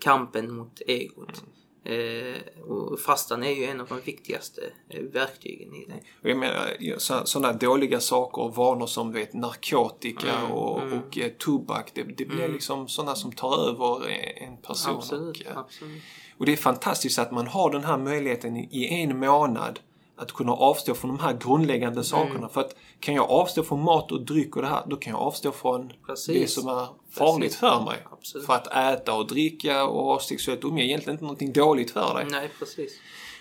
kampen 0.00 0.54
mot 0.54 0.80
egot. 0.86 1.42
Eh, 1.84 2.62
och 2.62 3.00
fastan 3.00 3.42
är 3.42 3.50
ju 3.50 3.64
en 3.64 3.80
av 3.80 3.86
de 3.88 4.00
viktigaste 4.00 4.62
eh, 4.88 5.02
verktygen 5.02 5.74
i 5.74 5.84
det. 5.84 6.28
Jag 6.28 6.38
menar, 6.38 6.98
sådana 7.24 7.52
dåliga 7.52 8.00
saker 8.00 8.42
och 8.42 8.54
vanor 8.54 8.86
som 8.86 9.12
vet, 9.12 9.34
narkotika 9.34 10.32
Mm, 10.32 10.52
och, 10.52 10.82
och 10.82 11.18
eh, 11.18 11.30
tobak. 11.38 11.90
Det, 11.94 12.02
det 12.02 12.24
blir 12.24 12.48
liksom 12.48 12.88
sådana 12.88 13.14
som 13.14 13.32
tar 13.32 13.68
över 13.68 14.08
en 14.36 14.56
person. 14.56 14.96
Absolut, 14.96 15.46
Och, 15.46 15.58
absolut. 15.58 16.02
och 16.38 16.46
det 16.46 16.52
är 16.52 16.56
fantastiskt 16.56 17.18
att 17.18 17.32
man 17.32 17.46
har 17.46 17.70
den 17.70 17.84
här 17.84 17.98
möjligheten 17.98 18.56
i, 18.56 18.68
i 18.70 19.02
en 19.02 19.18
månad 19.18 19.80
att 20.20 20.32
kunna 20.32 20.52
avstå 20.52 20.94
från 20.94 21.16
de 21.16 21.22
här 21.22 21.32
grundläggande 21.32 21.96
mm. 21.96 22.04
sakerna. 22.04 22.38
Mm. 22.38 22.50
För 22.50 22.60
att 22.60 22.74
kan 23.00 23.14
jag 23.14 23.30
avstå 23.30 23.62
från 23.62 23.82
mat 23.82 24.12
och 24.12 24.20
dryck 24.20 24.56
och 24.56 24.62
det 24.62 24.68
här, 24.68 24.82
då 24.86 24.96
kan 24.96 25.10
jag 25.10 25.20
avstå 25.20 25.52
från 25.52 25.92
Precis. 26.06 26.34
det 26.34 26.48
som 26.48 26.68
är 26.68 26.86
farligt 27.10 27.42
Precis. 27.42 27.58
för 27.58 27.84
mig. 27.84 27.98
Absolut. 28.12 28.46
För 28.46 28.54
att 28.54 28.66
äta 28.66 29.14
och 29.14 29.26
dricka 29.26 29.84
och 29.84 30.04
ha 30.04 30.20
sexuellt 30.20 30.64
umgänge 30.64 30.82
är 30.82 30.86
egentligen 30.86 31.14
inte 31.14 31.24
någonting 31.24 31.52
dåligt 31.52 31.90
för 31.90 32.14
dig. 32.14 32.26
Nej, 32.30 32.50
precis. 32.58 32.92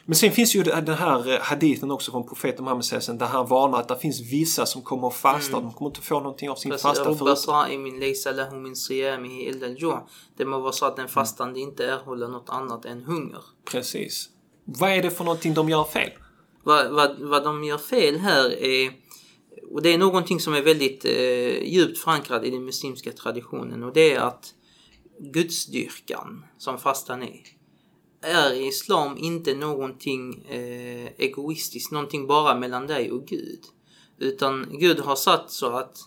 Men 0.05 0.15
sen 0.15 0.31
finns 0.31 0.55
ju 0.55 0.63
den 0.63 0.88
här 0.88 1.39
haditen 1.39 1.91
också 1.91 2.12
från 2.12 2.27
profeten 2.27 2.63
Muhammed 2.63 2.86
Sesson 2.86 3.17
där 3.17 3.25
han 3.25 3.48
varnar 3.48 3.79
att 3.79 3.88
det 3.88 3.98
finns 3.98 4.19
vissa 4.19 4.65
som 4.65 4.81
kommer 4.81 5.07
att 5.07 5.15
fasta. 5.15 5.57
Mm. 5.57 5.69
De 5.69 5.74
kommer 5.74 5.89
inte 5.89 6.01
få 6.01 6.19
någonting 6.19 6.50
av 6.50 6.55
sin 6.55 6.71
Precis. 6.71 6.83
fasta 6.83 7.03
förut. 7.03 7.17
Det 10.38 10.45
må 10.45 10.59
vara 10.59 10.71
så 10.71 10.86
att 10.86 10.95
den 10.95 11.05
mm. 11.05 11.13
fastande 11.13 11.59
inte 11.59 11.86
erhåller 11.86 12.27
något 12.27 12.50
annat 12.50 12.86
än 12.86 13.03
hunger. 13.03 13.41
Precis. 13.71 14.29
Vad 14.65 14.89
är 14.91 15.01
det 15.01 15.12
för 15.12 15.24
någonting 15.24 15.53
de 15.53 15.69
gör 15.69 15.83
fel? 15.83 16.12
Vad, 16.69 16.91
vad, 16.91 17.19
vad 17.19 17.43
de 17.43 17.63
gör 17.63 17.77
fel 17.77 18.17
här 18.17 18.63
är, 18.63 18.91
och 19.71 19.81
det 19.81 19.93
är 19.93 19.97
någonting 19.97 20.39
som 20.39 20.53
är 20.53 20.61
väldigt 20.61 21.05
eh, 21.05 21.63
djupt 21.63 21.97
förankrat 21.97 22.43
i 22.43 22.49
den 22.49 22.65
muslimska 22.65 23.11
traditionen 23.11 23.83
och 23.83 23.93
det 23.93 24.13
är 24.13 24.19
att 24.19 24.53
gudsdyrkan 25.19 26.45
som 26.57 26.77
fastan 26.77 27.23
är, 27.23 27.41
är 28.21 28.53
i 28.53 28.67
islam 28.67 29.17
inte 29.17 29.55
någonting 29.55 30.45
eh, 30.49 31.07
egoistiskt, 31.17 31.91
någonting 31.91 32.27
bara 32.27 32.59
mellan 32.59 32.88
dig 32.88 33.11
och 33.11 33.25
Gud. 33.27 33.59
Utan 34.17 34.67
Gud 34.71 34.99
har 34.99 35.15
satt 35.15 35.51
så 35.51 35.69
att 35.69 35.97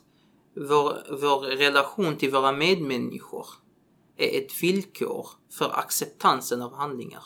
vår, 0.57 1.21
vår 1.21 1.41
relation 1.41 2.17
till 2.17 2.31
våra 2.31 2.53
medmänniskor 2.53 3.47
är 4.17 4.39
ett 4.39 4.63
villkor 4.63 5.29
för 5.59 5.79
acceptansen 5.79 6.63
av 6.63 6.75
handlingar. 6.75 7.23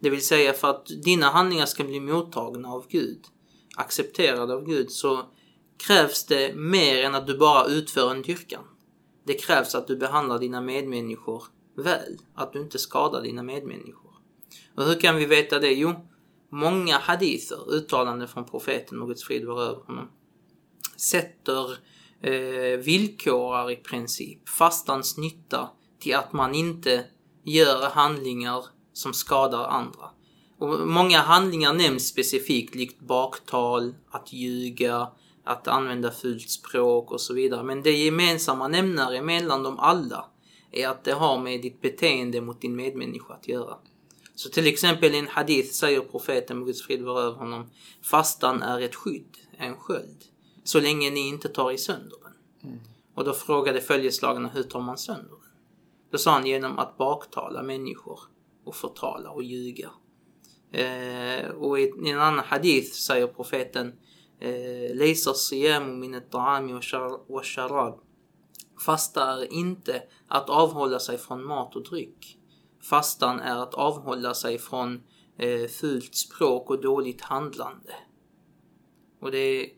Det 0.00 0.10
vill 0.10 0.26
säga 0.26 0.52
för 0.52 0.70
att 0.70 0.86
dina 1.04 1.26
handlingar 1.26 1.66
ska 1.66 1.84
bli 1.84 2.00
mottagna 2.00 2.68
av 2.68 2.86
Gud, 2.88 3.20
accepterade 3.76 4.54
av 4.54 4.64
Gud, 4.64 4.90
så 4.90 5.22
krävs 5.86 6.24
det 6.24 6.54
mer 6.54 7.04
än 7.04 7.14
att 7.14 7.26
du 7.26 7.38
bara 7.38 7.66
utför 7.66 8.10
en 8.10 8.22
dyrkan. 8.22 8.64
Det 9.24 9.34
krävs 9.34 9.74
att 9.74 9.86
du 9.86 9.96
behandlar 9.96 10.38
dina 10.38 10.60
medmänniskor 10.60 11.44
väl, 11.76 12.18
att 12.34 12.52
du 12.52 12.60
inte 12.60 12.78
skadar 12.78 13.22
dina 13.22 13.42
medmänniskor. 13.42 14.12
Och 14.76 14.84
hur 14.84 15.00
kan 15.00 15.16
vi 15.16 15.26
veta 15.26 15.58
det? 15.58 15.72
Jo, 15.72 15.94
många 16.50 16.98
hadither, 16.98 17.74
uttalanden 17.74 18.28
från 18.28 18.44
profeten, 18.44 18.98
må 18.98 19.06
Guds 19.06 19.24
frid 19.24 19.44
var 19.44 19.62
över 19.62 19.82
honom, 19.82 20.08
sätter 20.96 21.70
eh, 22.20 22.78
villkorar 22.78 23.70
i 23.70 23.76
princip 23.76 24.48
fastans 24.48 25.16
nytta 25.16 25.70
till 26.00 26.14
att 26.14 26.32
man 26.32 26.54
inte 26.54 27.04
gör 27.44 27.90
handlingar 27.90 28.64
som 28.92 29.14
skadar 29.14 29.64
andra. 29.64 30.10
Och 30.58 30.88
många 30.88 31.18
handlingar 31.18 31.72
nämns 31.72 32.08
specifikt, 32.08 32.74
likt 32.74 33.00
baktal, 33.00 33.94
att 34.10 34.32
ljuga, 34.32 35.08
att 35.44 35.68
använda 35.68 36.10
fult 36.10 36.50
språk 36.50 37.10
och 37.10 37.20
så 37.20 37.34
vidare. 37.34 37.62
Men 37.62 37.82
det 37.82 37.92
gemensamma 37.92 38.68
nämnare 38.68 39.22
mellan 39.22 39.62
dem 39.62 39.78
alla 39.78 40.24
är 40.70 40.88
att 40.88 41.04
det 41.04 41.12
har 41.12 41.38
med 41.38 41.62
ditt 41.62 41.80
beteende 41.80 42.40
mot 42.40 42.60
din 42.60 42.76
medmänniska 42.76 43.34
att 43.34 43.48
göra. 43.48 43.76
Så 44.34 44.48
till 44.50 44.66
exempel 44.66 45.14
i 45.14 45.18
en 45.18 45.28
hadith 45.28 45.72
säger 45.72 46.00
profeten, 46.00 46.58
med 46.58 46.66
Guds 46.66 46.82
frid 46.82 47.02
vare 47.02 47.24
över 47.24 47.38
honom, 47.38 47.70
fastan 48.02 48.62
är 48.62 48.80
ett 48.80 48.94
skydd, 48.94 49.36
en 49.58 49.76
sköld, 49.76 50.24
så 50.64 50.80
länge 50.80 51.10
ni 51.10 51.28
inte 51.28 51.48
tar 51.48 51.70
i 51.70 51.78
sönder 51.78 52.16
den. 52.22 52.80
Och 53.14 53.24
då 53.24 53.32
frågade 53.32 53.80
följeslagarna, 53.80 54.48
hur 54.48 54.62
tar 54.62 54.80
man 54.80 54.98
sönder 54.98 55.30
den? 55.30 55.38
Då 56.10 56.18
sa 56.18 56.30
han 56.30 56.46
genom 56.46 56.78
att 56.78 56.98
baktala 56.98 57.62
människor 57.62 58.20
och 58.64 58.74
förtala 58.74 59.30
och 59.30 59.42
ljuga. 59.42 59.90
Eh, 60.72 61.48
och 61.50 61.80
i, 61.80 61.82
i 61.82 62.10
en 62.10 62.20
annan 62.20 62.44
hadith 62.44 62.92
säger 62.92 63.26
profeten 63.26 63.92
eh, 64.40 64.96
Leisa 64.96 65.34
siyamu 65.34 65.96
min 65.96 66.14
at-ta'ami 66.14 66.72
wa 67.28 67.42
sharab 67.42 68.00
Fasta 68.84 69.32
är 69.32 69.52
inte 69.52 70.02
att 70.28 70.50
avhålla 70.50 70.98
sig 70.98 71.18
från 71.18 71.44
mat 71.44 71.76
och 71.76 71.82
dryck. 71.82 72.38
Fastan 72.82 73.40
är 73.40 73.56
att 73.56 73.74
avhålla 73.74 74.34
sig 74.34 74.58
från 74.58 75.02
eh, 75.38 75.68
fult 75.68 76.14
språk 76.14 76.70
och 76.70 76.80
dåligt 76.80 77.20
handlande. 77.20 77.94
Och 79.20 79.30
det, 79.30 79.70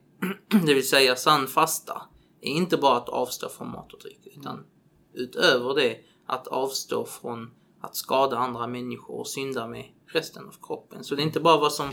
det 0.66 0.74
vill 0.74 0.88
säga 0.88 1.16
sann 1.16 1.46
fasta 1.46 2.02
är 2.40 2.50
inte 2.50 2.76
bara 2.76 2.96
att 2.96 3.08
avstå 3.08 3.48
från 3.48 3.70
mat 3.70 3.92
och 3.92 4.00
dryck 4.00 4.36
utan 4.36 4.66
utöver 5.14 5.74
det 5.74 5.98
att 6.26 6.46
avstå 6.46 7.04
från 7.04 7.50
att 7.84 7.96
skada 7.96 8.38
andra 8.38 8.66
människor 8.66 9.18
och 9.20 9.28
synda 9.28 9.66
med 9.66 9.84
resten 10.06 10.46
av 10.46 10.54
kroppen. 10.62 11.04
Så 11.04 11.14
det 11.14 11.22
är 11.22 11.24
inte 11.24 11.40
bara 11.40 11.60
vad 11.60 11.72
som 11.72 11.90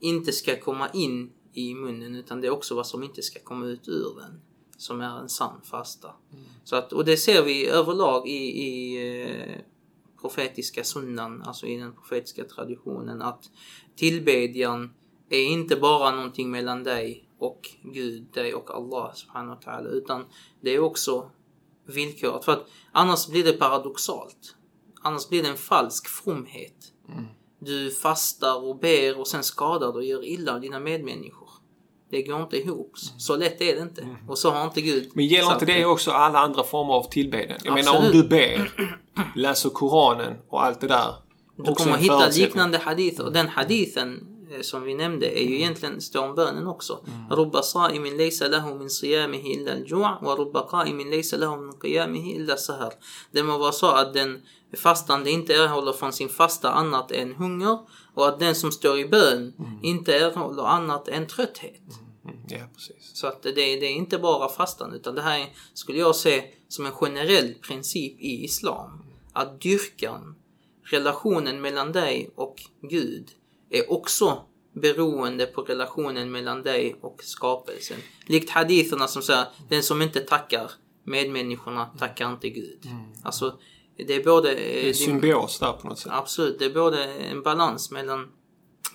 inte 0.00 0.32
ska 0.32 0.60
komma 0.60 0.88
in 0.88 1.32
i 1.52 1.74
munnen 1.74 2.14
utan 2.14 2.40
det 2.40 2.46
är 2.46 2.50
också 2.50 2.74
vad 2.74 2.86
som 2.86 3.02
inte 3.02 3.22
ska 3.22 3.40
komma 3.40 3.66
ut 3.66 3.88
ur 3.88 4.14
den 4.20 4.40
som 4.76 5.00
är 5.00 5.20
en 5.20 5.28
sann 5.28 5.60
fasta. 5.62 6.10
Så 6.64 6.76
att, 6.76 6.92
och 6.92 7.04
det 7.04 7.16
ser 7.16 7.42
vi 7.42 7.68
överlag 7.68 8.28
i, 8.28 8.62
i 8.62 8.96
eh, 9.22 9.60
profetiska 10.20 10.84
sunnan, 10.84 11.42
alltså 11.42 11.66
i 11.66 11.76
den 11.76 11.92
profetiska 11.92 12.44
traditionen 12.44 13.22
att 13.22 13.50
tillbedjan 13.96 14.94
är 15.28 15.44
inte 15.44 15.76
bara 15.76 16.10
någonting 16.10 16.50
mellan 16.50 16.84
dig 16.84 17.28
och 17.38 17.70
Gud, 17.82 18.26
dig 18.32 18.54
och 18.54 18.70
Allah 18.70 19.14
subhanahu 19.14 19.56
wa 19.56 19.72
ta'ala, 19.72 19.88
utan 19.88 20.24
det 20.60 20.70
är 20.70 20.80
också 20.80 21.30
villkoret. 21.86 22.44
För 22.44 22.52
att 22.52 22.66
annars 22.92 23.28
blir 23.28 23.44
det 23.44 23.52
paradoxalt. 23.52 24.55
Annars 25.06 25.28
blir 25.28 25.42
det 25.42 25.48
en 25.48 25.56
falsk 25.56 26.08
fromhet. 26.08 26.92
Du 27.58 27.90
fastar 27.90 28.64
och 28.64 28.78
ber 28.78 29.20
och 29.20 29.28
sen 29.28 29.42
skadar 29.42 29.92
du 29.92 29.98
och 29.98 30.04
gör 30.04 30.24
illa 30.24 30.58
dina 30.58 30.80
medmänniskor. 30.80 31.48
Det 32.10 32.22
går 32.22 32.42
inte 32.42 32.56
ihop. 32.56 32.92
Så 33.18 33.36
lätt 33.36 33.60
är 33.60 33.76
det 33.76 33.82
inte. 33.82 34.16
Och 34.28 34.38
så 34.38 34.50
har 34.50 34.64
inte 34.64 34.80
Gud 34.80 35.10
Men 35.14 35.26
gäller 35.26 35.52
inte 35.52 35.66
det 35.66 35.84
också 35.84 36.10
alla 36.10 36.38
andra 36.38 36.64
former 36.64 36.94
av 36.94 37.10
tillbedjan? 37.10 37.58
Jag 37.64 37.74
menar 37.74 37.90
om 37.90 37.96
Absolut. 37.96 38.22
du 38.22 38.28
ber, 38.28 38.72
läser 39.36 39.70
Koranen 39.70 40.36
och 40.48 40.64
allt 40.64 40.80
det 40.80 40.86
där. 40.86 41.14
Du 41.56 41.74
kommer 41.74 41.96
hitta 41.96 42.28
liknande 42.28 42.78
hadith 42.78 43.20
och 43.20 43.32
den 43.32 43.48
hadithen 43.48 44.35
Eh, 44.50 44.60
som 44.60 44.82
vi 44.82 44.94
nämnde 44.94 45.26
är 45.26 45.42
ju 45.42 45.46
mm. 45.46 45.60
egentligen 45.60 46.00
stormbönen 46.00 46.66
också. 46.66 47.00
Mm. 47.06 47.30
Rubba 47.30 47.62
sa'imin 47.62 48.16
laysa 48.16 48.48
lahu 48.48 48.74
min 48.74 48.90
siyamihi 48.90 49.52
illa 49.52 49.72
al-ju' 49.72 50.24
wa 50.24 50.36
rubba 50.36 50.68
qa'imin 50.70 51.10
laysa 51.10 51.36
lahu 51.36 51.56
min 51.56 51.80
qiyamihi 51.80 52.34
illa 52.34 52.56
sahar. 52.56 52.92
Det 53.32 53.42
må 53.42 53.58
vara 53.58 53.72
så 53.72 53.86
att 53.86 54.14
den 54.14 54.42
fastande 54.76 55.30
inte 55.30 55.54
erhåller 55.54 55.92
från 55.92 56.12
sin 56.12 56.28
fasta 56.28 56.70
annat 56.70 57.12
än 57.12 57.34
hunger 57.34 57.78
och 58.14 58.28
att 58.28 58.38
den 58.38 58.54
som 58.54 58.72
står 58.72 58.98
i 58.98 59.08
bön 59.08 59.54
mm. 59.58 59.78
inte 59.82 60.14
erhåller 60.14 60.62
annat 60.62 61.08
än 61.08 61.26
trötthet. 61.26 61.82
Ja, 62.48 62.66
precis. 62.74 63.10
Så 63.14 63.26
att 63.26 63.42
det, 63.42 63.52
det 63.52 63.86
är 63.86 63.90
inte 63.90 64.18
bara 64.18 64.48
fastan 64.48 64.92
utan 64.92 65.14
det 65.14 65.22
här 65.22 65.46
skulle 65.74 65.98
jag 65.98 66.16
se 66.16 66.44
som 66.68 66.86
en 66.86 66.92
generell 66.92 67.54
princip 67.54 68.20
i 68.20 68.44
Islam. 68.44 69.02
Att 69.32 69.60
dyrkan, 69.60 70.34
relationen 70.82 71.60
mellan 71.60 71.92
dig 71.92 72.30
och 72.34 72.62
Gud 72.82 73.30
är 73.70 73.92
också 73.92 74.42
beroende 74.72 75.46
på 75.46 75.62
relationen 75.62 76.30
mellan 76.32 76.62
dig 76.62 76.96
och 77.00 77.20
skapelsen. 77.24 77.96
Likt 78.26 78.50
haditherna 78.50 79.08
som 79.08 79.22
säger 79.22 79.44
den 79.68 79.82
som 79.82 80.02
inte 80.02 80.20
tackar 80.20 80.70
medmänniskorna 81.04 81.86
tackar 81.98 82.32
inte 82.32 82.48
Gud. 82.48 82.80
Alltså 83.22 83.58
det 83.96 84.14
är 84.14 84.24
både... 84.24 84.48
Det 84.54 84.82
är 84.82 84.86
det- 84.86 84.94
symbios 84.94 85.58
där 85.58 85.72
på 85.72 85.88
något 85.88 85.98
sätt. 85.98 86.12
Absolut, 86.14 86.58
det 86.58 86.64
är 86.64 86.74
både 86.74 87.04
en 87.04 87.42
balans 87.42 87.90
mellan 87.90 88.28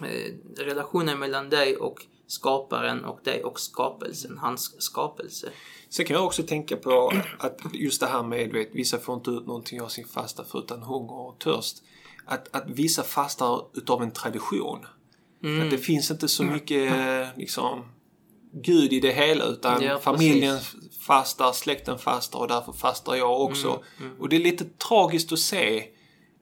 eh, 0.02 0.34
relationen 0.58 1.20
mellan 1.20 1.50
dig 1.50 1.78
och 1.78 2.06
skaparen 2.28 3.06
och 3.06 3.20
dig 3.24 3.44
och 3.44 3.60
skapelsen, 3.60 4.38
hans 4.38 4.82
skapelse. 4.82 5.50
Sen 5.90 6.06
kan 6.06 6.16
jag 6.16 6.26
också 6.26 6.44
tänka 6.44 6.78
på 6.78 7.14
att 7.40 7.60
just 7.74 8.00
det 8.00 8.08
här 8.08 8.24
med, 8.24 8.52
vet, 8.52 8.70
vissa 8.72 8.98
får 8.98 9.16
inte 9.16 9.32
ut 9.32 9.48
någonting 9.48 9.82
av 9.82 9.88
sin 9.88 10.08
fasta 10.08 10.44
förutom 10.52 10.82
hunger 10.82 11.14
och 11.28 11.40
törst. 11.40 11.84
Att, 12.32 12.56
att 12.56 12.64
vissa 12.68 13.04
fastar 13.04 13.62
utav 13.74 14.04
en 14.04 14.12
tradition. 14.12 14.86
Mm. 15.44 15.62
Att 15.66 15.72
det 15.72 15.78
finns 15.78 16.12
inte 16.12 16.28
så 16.28 16.44
mycket 16.44 16.92
eh, 16.92 17.28
liksom 17.38 17.86
Gud 18.54 18.94
i 18.94 19.00
det 19.00 19.12
hela 19.12 19.46
utan 19.46 19.82
Ja, 19.84 20.00
familjen 20.00 20.58
precis. 20.58 21.00
fastar, 21.08 21.52
släkten 21.52 21.98
fastar 21.98 22.40
och 22.40 22.48
därför 22.48 22.72
fastar 22.72 23.16
jag 23.16 23.42
också. 23.42 23.84
Mm, 24.00 24.20
Och 24.20 24.30
det 24.30 24.36
är 24.36 24.40
lite 24.40 24.66
tragiskt 24.66 25.32
att 25.32 25.40
se. 25.40 25.84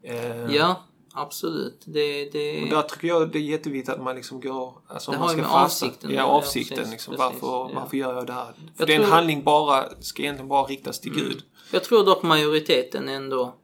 Eh, 0.04 0.56
Ja, 0.56 0.84
absolut. 1.14 1.82
Det, 1.86 2.30
det, 2.30 2.64
Och 2.64 2.70
där 2.70 2.82
tycker 2.82 3.08
jag 3.08 3.32
det 3.32 3.38
är 3.38 3.42
jätteviktigt 3.42 3.94
att 3.96 4.02
man 4.04 4.16
liksom 4.16 4.42
går... 4.42 4.74
Alltså 4.88 5.12
Det 5.12 5.18
man 5.18 5.28
har 5.28 5.36
ju 5.36 5.42
ska 5.42 5.42
med 5.42 5.62
fasta. 5.62 5.86
avsikten 5.86 6.12
Ja, 6.12 6.24
avsikten. 6.24 6.78
precis, 6.78 6.92
liksom, 6.92 7.16
precis, 7.16 7.42
varför, 7.42 7.48
ja. 7.48 7.72
varför 7.82 7.98
gör 7.98 8.14
jag 8.16 8.28
det 8.28 8.34
här? 8.34 8.46
För 8.46 8.54
Jag 8.78 8.88
det 8.88 8.94
är 8.94 8.98
en 9.00 9.04
tror- 9.04 9.14
handling 9.14 9.44
bara, 9.44 9.90
ska 10.00 10.22
egentligen 10.22 10.48
bara 10.48 10.64
riktas 10.64 11.00
till 11.00 11.14
Gud. 11.14 11.44
Jag 11.72 11.84
tror 11.84 12.06
dock 12.06 12.24
majoriteten 12.24 13.10
ändå 13.10 13.56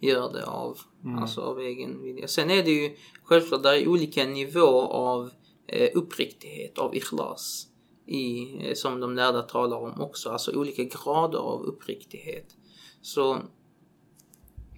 gör 0.00 0.32
det 0.32 0.46
av, 0.46 0.78
Mm. 1.04 1.18
alltså 1.18 1.40
av 1.40 1.60
egen 1.60 2.02
vilja. 2.02 2.28
Sen 2.28 2.50
är 2.50 2.62
det 2.62 2.70
ju 2.70 2.96
självklart, 3.24 3.62
där 3.62 3.72
är 3.72 3.88
olika 3.88 4.24
nivåer 4.24 4.86
av 4.86 5.30
eh, 5.66 5.90
uppriktighet, 5.94 6.78
av 6.78 6.94
ikhlas. 6.96 7.66
I, 8.06 8.56
eh, 8.68 8.74
som 8.74 9.00
de 9.00 9.14
lärda 9.14 9.42
talar 9.42 9.76
om 9.76 10.00
också, 10.00 10.30
alltså 10.30 10.52
olika 10.52 10.84
grader 10.84 11.38
av 11.38 11.62
uppriktighet. 11.62 12.46
Så 13.02 13.38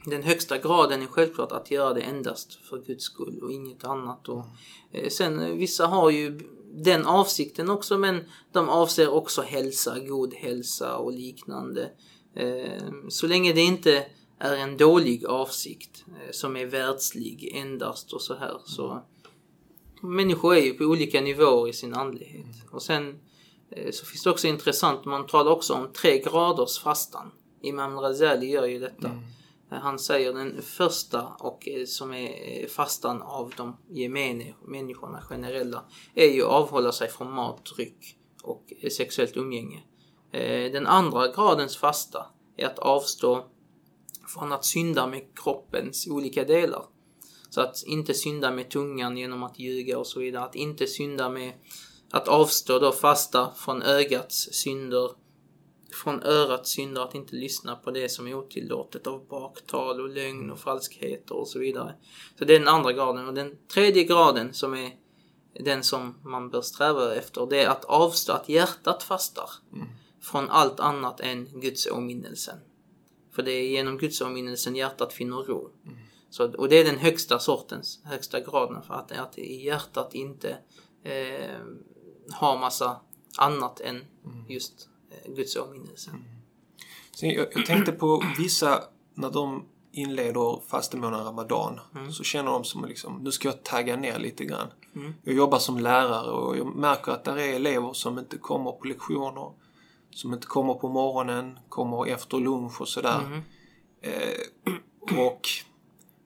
den 0.04 0.22
högsta 0.22 0.58
graden 0.58 1.02
är 1.02 1.06
självklart 1.06 1.52
att 1.52 1.70
göra 1.70 1.94
det 1.94 2.00
endast 2.00 2.54
för 2.54 2.78
Guds 2.78 3.04
skull 3.04 3.40
och 3.42 3.52
inget 3.52 3.84
annat. 3.84 4.28
Och, 4.28 4.44
eh, 4.92 5.08
sen 5.08 5.40
eh, 5.40 5.54
vissa 5.54 5.86
har 5.86 6.10
ju 6.10 6.40
den 6.74 7.06
avsikten 7.06 7.70
också 7.70 7.98
men 7.98 8.24
de 8.52 8.68
avser 8.68 9.08
också 9.08 9.42
hälsa, 9.42 9.98
god 9.98 10.34
hälsa 10.34 10.96
och 10.96 11.12
liknande. 11.12 11.90
Eh, 12.34 12.92
så 13.08 13.26
länge 13.26 13.52
det 13.52 13.60
inte 13.60 14.06
är 14.42 14.56
en 14.56 14.76
dålig 14.76 15.26
avsikt 15.26 16.04
eh, 16.08 16.30
som 16.30 16.56
är 16.56 16.66
världslig 16.66 17.52
endast 17.54 18.12
och 18.12 18.22
så 18.22 18.34
här 18.34 18.56
så 18.64 19.02
människor 20.00 20.54
är 20.54 20.60
ju 20.60 20.74
på 20.74 20.84
olika 20.84 21.20
nivåer 21.20 21.68
i 21.68 21.72
sin 21.72 21.94
andlighet. 21.94 22.46
Och 22.70 22.82
sen 22.82 23.20
eh, 23.70 23.90
så 23.90 24.06
finns 24.06 24.22
det 24.22 24.30
också 24.30 24.46
intressant, 24.46 25.04
man 25.04 25.26
talar 25.26 25.50
också 25.50 25.74
om 25.74 25.92
tre 25.92 26.18
graders 26.18 26.78
fastan. 26.78 27.30
Imam 27.60 27.98
Razali 27.98 28.46
gör 28.46 28.66
ju 28.66 28.78
detta. 28.78 29.08
Eh, 29.70 29.78
Han 29.78 29.98
säger 29.98 30.32
den 30.32 30.62
första 30.62 31.26
och 31.26 31.68
som 31.86 32.14
är 32.14 32.68
fastan 32.68 33.22
av 33.22 33.52
de 33.56 33.76
gemene 33.88 34.54
människorna 34.66 35.22
generella 35.22 35.84
är 36.14 36.28
ju 36.28 36.42
att 36.42 36.48
avhålla 36.48 36.92
sig 36.92 37.08
från 37.08 37.32
mat, 37.32 37.64
dryck 37.76 38.16
och 38.42 38.72
sexuellt 38.92 39.36
umgänge. 39.36 39.82
Den 40.72 40.86
andra 40.86 41.28
gradens 41.28 41.76
fasta 41.76 42.26
är 42.56 42.66
att 42.66 42.78
avstå 42.78 43.44
från 44.34 44.52
att 44.52 44.64
synda 44.64 45.06
med 45.06 45.22
kroppens 45.34 46.06
olika 46.06 46.44
delar. 46.44 46.84
Så 47.50 47.60
att 47.60 47.82
inte 47.86 48.14
synda 48.14 48.50
med 48.50 48.70
tungan 48.70 49.16
genom 49.16 49.42
att 49.42 49.58
ljuga 49.58 49.98
och 49.98 50.06
så 50.06 50.20
vidare. 50.20 50.44
Att 50.44 50.54
inte 50.54 50.86
synda 50.86 51.28
med 51.28 51.52
att 52.10 52.28
avstå 52.28 52.78
då 52.78 52.92
fasta 52.92 53.52
från 53.56 53.82
ögats 53.82 54.48
synder, 54.52 55.10
från 56.02 56.22
örats 56.22 56.70
synder, 56.70 57.02
att 57.02 57.14
inte 57.14 57.36
lyssna 57.36 57.76
på 57.76 57.90
det 57.90 58.08
som 58.08 58.28
är 58.28 58.34
otillåtet 58.34 59.06
av 59.06 59.26
baktal 59.28 60.00
och 60.00 60.08
lögn 60.08 60.50
och 60.50 60.58
falskheter 60.60 61.34
och 61.36 61.48
så 61.48 61.58
vidare. 61.58 61.94
Så 62.38 62.44
det 62.44 62.54
är 62.54 62.58
den 62.58 62.68
andra 62.68 62.92
graden. 62.92 63.28
Och 63.28 63.34
den 63.34 63.56
tredje 63.74 64.04
graden 64.04 64.54
som 64.54 64.74
är 64.74 64.92
den 65.60 65.82
som 65.82 66.18
man 66.24 66.50
bör 66.50 66.62
sträva 66.62 67.14
efter, 67.14 67.46
det 67.46 67.62
är 67.62 67.68
att 67.68 67.84
avstå 67.84 68.32
att 68.32 68.48
hjärtat 68.48 69.02
fastar 69.02 69.50
från 70.20 70.50
allt 70.50 70.80
annat 70.80 71.20
än 71.20 71.60
Guds 71.60 71.86
åminnelsen. 71.86 72.56
För 73.32 73.42
det 73.42 73.52
är 73.52 73.68
genom 73.68 73.98
Guds 73.98 74.20
åminnelsen 74.20 74.76
hjärtat 74.76 75.12
finner 75.12 75.36
ro. 75.36 75.70
Så, 76.30 76.52
och 76.52 76.68
det 76.68 76.76
är 76.80 76.84
den 76.84 76.98
högsta 76.98 77.38
sortens, 77.38 78.00
högsta 78.04 78.40
graden 78.40 78.82
för 78.82 78.94
att, 78.94 79.12
att 79.12 79.38
i 79.38 79.64
hjärtat 79.64 80.14
inte 80.14 80.58
eh, 81.04 81.60
ha 82.40 82.58
massa 82.58 83.00
annat 83.38 83.80
än 83.80 84.04
just 84.48 84.88
eh, 85.10 85.32
Guds 85.32 85.56
åminnelse. 85.56 86.10
Så 87.12 87.26
jag, 87.26 87.46
jag 87.54 87.66
tänkte 87.66 87.92
på 87.92 88.24
vissa, 88.38 88.84
när 89.14 89.30
de 89.30 89.64
inleder 89.92 90.60
fastemånaden 90.68 91.26
Ramadan, 91.26 91.80
så 92.12 92.24
känner 92.24 92.50
de 92.50 92.64
som 92.64 92.84
liksom, 92.84 93.22
nu 93.22 93.32
ska 93.32 93.48
jag 93.48 93.62
tagga 93.62 93.96
ner 93.96 94.18
lite 94.18 94.44
grann. 94.44 94.68
Jag 95.24 95.34
jobbar 95.34 95.58
som 95.58 95.78
lärare 95.78 96.30
och 96.30 96.56
jag 96.56 96.76
märker 96.76 97.12
att 97.12 97.24
det 97.24 97.30
är 97.30 97.54
elever 97.54 97.92
som 97.92 98.18
inte 98.18 98.38
kommer 98.38 98.72
på 98.72 98.86
lektioner, 98.86 99.52
som 100.14 100.34
inte 100.34 100.46
kommer 100.46 100.74
på 100.74 100.88
morgonen, 100.88 101.58
kommer 101.68 102.06
efter 102.06 102.38
lunch 102.38 102.80
och 102.80 102.88
sådär. 102.88 103.42
Eh, 104.02 105.18
och 105.18 105.48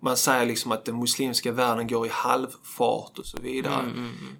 man 0.02 0.16
säger 0.16 0.46
liksom 0.46 0.72
att 0.72 0.84
den 0.84 0.98
muslimska 0.98 1.52
världen 1.52 1.86
går 1.86 2.06
i 2.06 2.10
halvfart 2.12 3.18
och 3.18 3.26
så 3.26 3.38
vidare. 3.42 3.92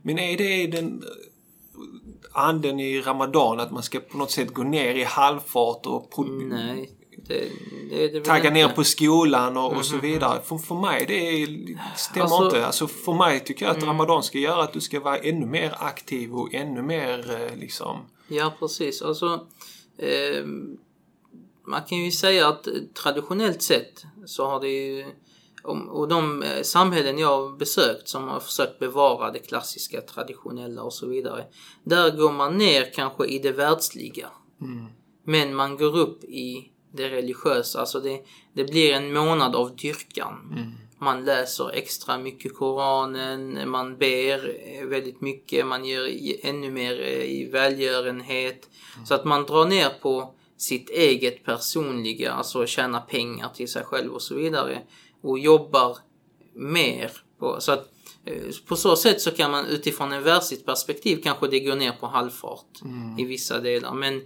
Men 0.03 0.19
är 0.19 0.37
det 0.37 0.67
den 0.67 1.05
anden 2.33 2.81
i 2.81 3.01
Ramadan 3.01 3.61
att 3.61 3.71
man 3.71 3.83
ska 3.83 4.01
på 4.01 4.19
något 4.19 4.31
sätt 4.31 4.55
gå 4.55 4.63
ner 4.63 4.95
i 4.95 5.05
halvfart 5.05 5.87
och 5.87 6.15
Nej, 6.29 6.91
det, 7.29 7.49
det 7.91 8.09
det 8.09 8.21
tagga 8.25 8.51
ner 8.51 8.69
på 8.69 8.85
skolan 8.85 9.57
och, 9.57 9.73
och 9.77 9.85
så 9.87 9.99
vidare. 9.99 10.43
För, 10.43 10.59
för 10.59 10.75
mig 10.75 11.05
det 11.09 11.15
är, 11.15 11.47
stämmer 11.97 12.25
Alltså- 12.25 12.45
inte. 12.45 12.67
Alltså 12.67 12.87
för 12.89 13.13
mig 13.13 13.41
tycker 13.41 13.67
jag 13.67 13.77
att 13.77 13.83
Ramadan 13.83 14.23
ska 14.23 14.39
göra 14.39 14.63
att 14.63 14.73
du 14.73 14.81
ska 14.81 15.01
vara 15.01 15.19
ännu 15.19 15.47
mer 15.47 15.75
aktiv 15.79 16.35
och 16.35 16.55
ännu 16.55 16.83
mer 16.83 17.31
eh, 17.31 17.57
liksom... 17.57 17.97
Ja, 18.29 18.55
precis. 18.59 19.03
Alltså, 19.03 19.47
eh, 19.99 20.45
man 21.67 21.83
kan 21.89 21.99
ju 21.99 22.11
säga 22.11 22.49
att 22.49 22.69
traditionellt 22.95 23.63
sett 23.63 24.05
så 24.27 24.47
har 24.47 24.61
det 24.61 24.69
ju 24.69 25.05
och 25.89 26.09
de 26.09 26.43
eh, 26.43 26.63
samhällen 26.63 27.19
jag 27.19 27.29
har 27.29 27.57
besökt 27.57 28.09
som 28.09 28.29
har 28.29 28.41
försökt 28.41 28.79
bevara 28.79 29.31
det 29.31 29.39
klassiska, 29.39 30.01
traditionella 30.01 30.83
och 30.83 30.93
så 30.93 31.07
vidare. 31.07 31.45
Där 31.85 32.17
går 32.17 32.33
man 32.33 32.59
ner 32.59 32.93
kanske 32.95 33.27
i 33.27 33.39
det 33.39 33.53
världsliga. 33.53 34.29
Men 35.25 35.55
man 35.55 35.77
går 35.77 35.97
upp 35.97 36.25
i 36.25 36.73
det 36.93 37.09
religiösa. 37.09 37.81
Alltså 37.81 38.01
det, 38.01 38.25
det 38.53 38.65
blir 38.65 38.93
en 38.93 39.13
månad 39.13 39.57
av 39.57 39.77
dyrkan. 39.77 40.53
Man 40.99 41.25
läser 41.25 41.71
extra 41.75 42.19
mycket 42.19 42.55
Koranen, 42.55 43.71
man 43.71 43.97
ber 43.97 44.57
eh, 44.67 44.87
väldigt 44.87 45.21
mycket, 45.21 45.67
man 45.67 45.85
gör 45.85 46.11
ännu 46.43 46.71
mer 46.71 47.01
eh, 47.01 47.25
i 47.25 47.49
välgörenhet. 47.53 48.71
Så 49.05 49.15
att 49.15 49.25
man 49.25 49.45
drar 49.45 49.65
ner 49.67 49.91
på 50.03 50.35
sitt 50.57 50.91
eget 50.91 51.45
personliga, 51.45 52.33
alltså 52.33 52.67
tjäna 52.67 53.01
pengar 53.01 53.49
till 53.49 53.69
sig 53.69 53.85
själv 53.85 54.13
och 54.13 54.23
så 54.23 54.35
vidare. 54.35 54.83
Och 55.23 55.39
jobbar 55.39 55.99
mer. 56.55 57.13
På, 57.39 57.61
så 57.61 57.73
att 57.73 57.89
eh, 58.25 58.55
på 58.67 58.77
så 58.77 58.97
sätt 58.97 59.21
så 59.21 59.31
kan 59.31 59.51
man 59.51 59.67
utifrån 59.67 60.13
en 60.13 60.23
världsligt 60.23 60.67
perspektiv 60.67 61.21
kanske 61.23 61.49
det 61.49 61.61
går 61.61 61.77
ner 61.77 61.93
på 61.93 62.07
halvfart 62.07 62.81
i 63.19 63.25
vissa 63.25 63.61
delar. 63.61 63.95
Men 63.95 64.23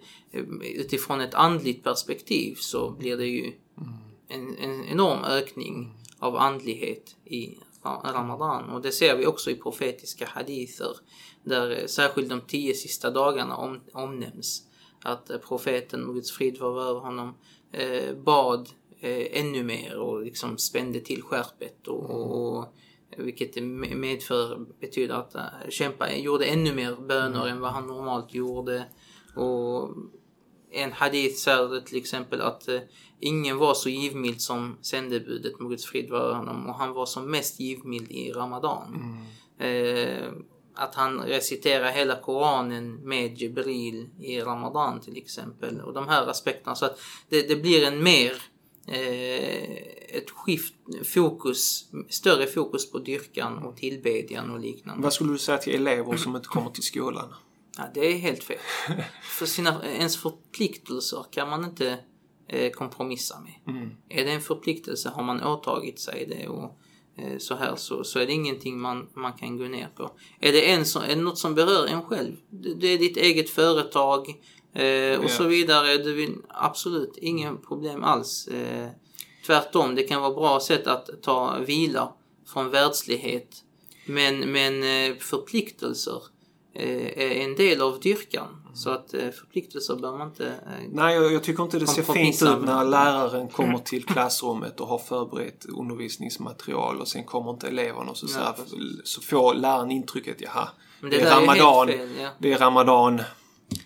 utifrån 0.63 1.21
ett 1.21 1.35
andligt 1.35 1.85
perspektiv 1.85 2.55
så 2.55 2.91
blir 2.91 3.17
det 3.17 3.27
ju 3.27 3.53
en, 4.29 4.57
en 4.59 4.85
enorm 4.85 5.25
ökning 5.25 6.00
av 6.21 6.37
andlighet 6.37 7.17
i 7.25 7.59
Ra- 7.83 8.13
Ramadan. 8.13 8.71
Och 8.71 8.83
det 8.83 8.93
ser 8.93 9.17
vi 9.17 9.27
också 9.27 9.51
i 9.51 9.55
profetiska 9.55 10.27
hadither 10.27 10.97
där 11.45 11.71
eh, 11.71 11.87
särskilt 11.87 12.29
de 12.29 12.41
tio 12.41 12.75
sista 12.75 13.11
dagarna 13.11 13.57
om, 13.57 13.81
omnämns. 13.93 14.67
Att 15.05 15.31
eh, 15.31 15.39
profeten, 15.39 16.13
Guds 16.15 16.33
frid 16.33 16.59
vara 16.59 16.85
över 16.85 17.01
honom, 17.01 17.35
eh, 17.73 18.15
bad 18.17 18.69
eh, 19.01 19.41
ännu 19.41 19.63
mer 19.65 19.99
och 19.99 20.23
liksom 20.23 20.59
spände 20.59 21.01
till 21.01 21.23
skärpet 21.23 21.89
och, 21.89 22.11
och, 22.11 22.59
och 22.59 22.67
vilket 23.19 23.55
det 23.55 23.61
me- 23.61 23.95
medför 23.95 24.67
betyder 24.81 25.15
att 25.15 25.37
kämpa 25.69 26.13
gjorde 26.17 26.45
ännu 26.45 26.75
mer 26.75 26.97
böner 26.97 27.47
än 27.47 27.61
vad 27.61 27.71
han 27.73 27.87
normalt 27.87 28.35
gjorde. 28.35 28.85
Och 29.37 29.91
en 30.73 30.93
hadith 30.93 31.37
säger 31.37 31.81
till 31.81 31.99
exempel 31.99 32.41
att 32.41 32.69
eh, 32.69 32.81
ingen 33.21 33.59
var 33.59 33.75
så 33.75 33.89
givmild 33.89 34.41
som 34.41 34.79
sändebudet 34.83 35.61
må 35.61 35.69
Guds 35.69 35.87
frid 35.87 36.11
vara 36.11 36.35
honom 36.35 36.67
och 36.67 36.75
han 36.75 36.93
var 36.93 37.07
som 37.07 37.31
mest 37.31 37.61
givmild 37.61 38.11
i 38.11 38.33
Ramadan. 38.33 39.17
Eh, 39.59 40.33
att 40.75 40.95
han 40.95 41.21
reciterar 41.21 41.91
hela 41.91 42.17
Koranen 42.17 42.95
med 42.95 43.39
Jibril 43.39 44.09
i 44.21 44.41
Ramadan 44.41 45.01
till 45.01 45.17
exempel 45.17 45.81
och 45.81 45.93
de 45.93 46.09
här 46.09 46.27
aspekterna 46.27 46.77
så 46.77 46.87
att 46.87 46.99
det, 47.29 47.49
det 47.49 47.57
blir 47.57 47.85
en 47.85 48.03
mer 48.03 48.33
eh, 48.87 49.91
ett 50.17 50.31
skift, 50.31 50.75
fokus, 51.05 51.85
större 52.09 52.47
fokus 52.47 52.91
på 52.91 52.99
dyrkan 52.99 53.59
och 53.59 53.77
tillbedjan 53.77 54.51
och 54.51 54.61
liknande. 54.61 55.03
Vad 55.03 55.13
skulle 55.13 55.33
du 55.33 55.39
säga 55.39 55.59
till 55.59 55.75
elever 55.75 56.17
som 56.17 56.37
inte 56.37 56.49
kommer 56.49 56.71
till 56.71 56.83
skolan? 56.83 57.35
Ja, 57.77 57.85
det 57.95 58.01
är 58.01 58.19
helt 58.19 58.45
fel. 58.45 58.59
För 59.23 59.47
sina, 59.47 59.85
ens 59.87 60.17
förpliktelser 60.17 61.25
kan 61.31 61.51
man 61.51 61.65
inte 61.65 61.99
eh, 62.49 62.71
kompromissa 62.71 63.41
med. 63.41 63.55
Är 64.09 64.25
det 64.25 64.31
en 64.31 64.41
förpliktelse 64.41 65.09
har 65.09 65.23
man 65.23 65.43
åtagit 65.43 66.01
sig 66.01 66.27
det 66.29 66.49
och 66.49 66.79
eh, 67.17 67.39
så 67.39 67.55
här 67.55 67.77
så, 67.77 68.05
så 68.05 68.19
är 68.19 68.27
det 68.27 68.33
ingenting 68.33 68.81
man, 68.81 69.09
man 69.15 69.33
kan 69.33 69.59
gå 69.59 69.65
ner 69.65 69.89
på. 69.97 70.11
Är 70.41 70.53
det, 70.53 70.71
en 70.71 70.87
som, 70.87 71.03
är 71.03 71.09
det 71.09 71.23
något 71.23 71.39
som 71.39 71.55
berör 71.55 71.87
en 71.87 72.03
själv, 72.03 72.37
det, 72.51 72.75
det 72.75 72.87
är 72.87 72.99
ditt 72.99 73.17
eget 73.17 73.51
företag 73.51 74.29
eh, 74.75 75.21
och 75.21 75.31
så 75.31 75.45
vidare. 75.45 75.99
Du 75.99 76.13
vill, 76.13 76.37
absolut, 76.49 77.17
ingen 77.17 77.59
problem 77.63 78.05
alls. 78.05 78.49
Eh, 78.49 78.89
tvärtom, 79.47 79.95
det 79.95 80.03
kan 80.03 80.23
vara 80.23 80.35
bra 80.35 80.61
sätt 80.61 80.87
att 80.87 81.23
ta 81.23 81.59
vila 81.59 82.13
från 82.53 82.71
världslighet. 82.71 83.65
Men, 84.07 84.39
men 84.41 84.83
eh, 84.83 85.17
förpliktelser 85.17 86.23
är 86.75 87.45
en 87.45 87.55
del 87.55 87.81
av 87.83 88.01
dyrkan. 88.01 88.61
Så 88.75 88.91
att 88.91 89.15
eh, 89.15 89.31
förpliktelser 89.31 89.97
bör 89.97 90.19
man 90.19 90.29
inte... 90.29 90.47
Eh, 90.47 90.89
Nej, 90.93 91.15
jag, 91.15 91.33
jag 91.33 91.43
tycker 91.43 91.63
inte 91.63 91.79
det 91.79 91.87
ser 91.87 92.03
fint 92.03 92.43
ut 92.43 92.67
när 92.67 92.85
läraren 92.85 93.49
kommer 93.49 93.79
till 93.79 94.05
klassrummet 94.05 94.81
och 94.81 94.87
har 94.87 94.99
förberett 94.99 95.67
undervisningsmaterial 95.69 97.01
och 97.01 97.09
sen 97.09 97.25
kommer 97.25 97.51
inte 97.51 97.69
eleverna 97.69 98.11
och 98.11 98.17
så, 98.17 98.29
så, 98.29 98.39
här, 98.39 98.55
så 99.05 99.21
får 99.21 99.55
läraren 99.55 99.91
intrycket, 99.91 100.37
jaha, 100.41 100.69
Men 101.01 101.11
det, 101.11 101.17
det 101.17 101.23
är 101.23 101.25
där 101.25 101.37
är 101.37 101.41
ramadan, 101.41 101.87
fel, 101.87 102.09
ja. 102.21 102.29
det 102.39 102.53
är 102.53 102.59
ramadan. 102.59 103.23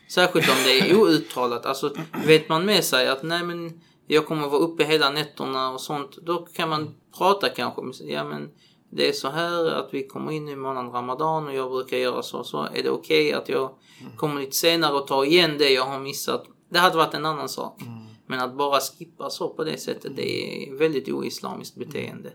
Särskilt 0.09 0.49
om 0.49 0.57
det 0.65 0.79
är 0.79 0.97
outtalat. 0.97 1.67
Alltså 1.67 1.95
vet 2.27 2.49
man 2.49 2.65
med 2.65 2.85
sig 2.85 3.09
att 3.09 3.23
nej 3.23 3.45
men 3.45 3.81
jag 4.07 4.27
kommer 4.27 4.49
vara 4.49 4.61
uppe 4.61 4.85
hela 4.85 5.11
nätterna 5.11 5.71
och 5.71 5.81
sånt. 5.81 6.17
Då 6.23 6.39
kan 6.39 6.69
man 6.69 6.95
prata 7.19 7.49
kanske 7.49 7.83
ja 8.05 8.25
men 8.25 8.51
det 8.97 9.09
är 9.09 9.13
så 9.13 9.29
här 9.29 9.67
att 9.67 9.89
vi 9.95 10.07
kommer 10.07 10.33
in 10.33 10.49
i 10.49 10.57
månaden 10.57 10.91
Ramadan 10.91 11.47
och 11.47 11.55
jag 11.55 11.71
brukar 11.71 11.97
göra 11.97 12.23
så 12.23 12.39
och 12.39 12.47
så. 12.47 12.63
Är 12.63 12.83
det 12.83 12.91
okej 12.91 13.33
att 13.33 13.49
jag 13.49 13.71
kommer 14.17 14.41
lite 14.41 14.57
senare 14.57 14.93
och 14.93 15.07
tar 15.07 15.25
igen 15.25 15.59
det 15.59 15.71
jag 15.71 15.85
har 15.85 16.01
missat? 16.01 16.45
Det 16.69 16.79
hade 16.79 16.97
varit 16.97 17.15
en 17.15 17.27
annan 17.27 17.49
sak. 17.49 17.81
Men 18.27 18.41
att 18.41 18.57
bara 18.57 18.81
skippa 18.81 19.31
så 19.31 19.49
på 19.49 19.65
det 19.65 19.79
sättet, 19.79 20.17
det 20.17 20.67
är 20.69 20.75
väldigt 20.75 21.09
oislamiskt 21.09 21.77
beteende. 21.77 22.33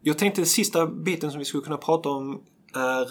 Jag 0.00 0.18
tänkte 0.18 0.40
den 0.40 0.46
sista 0.46 0.86
biten 0.86 1.30
som 1.30 1.38
vi 1.38 1.44
skulle 1.44 1.62
kunna 1.62 1.76
prata 1.76 2.08
om 2.08 2.42
är 2.74 3.08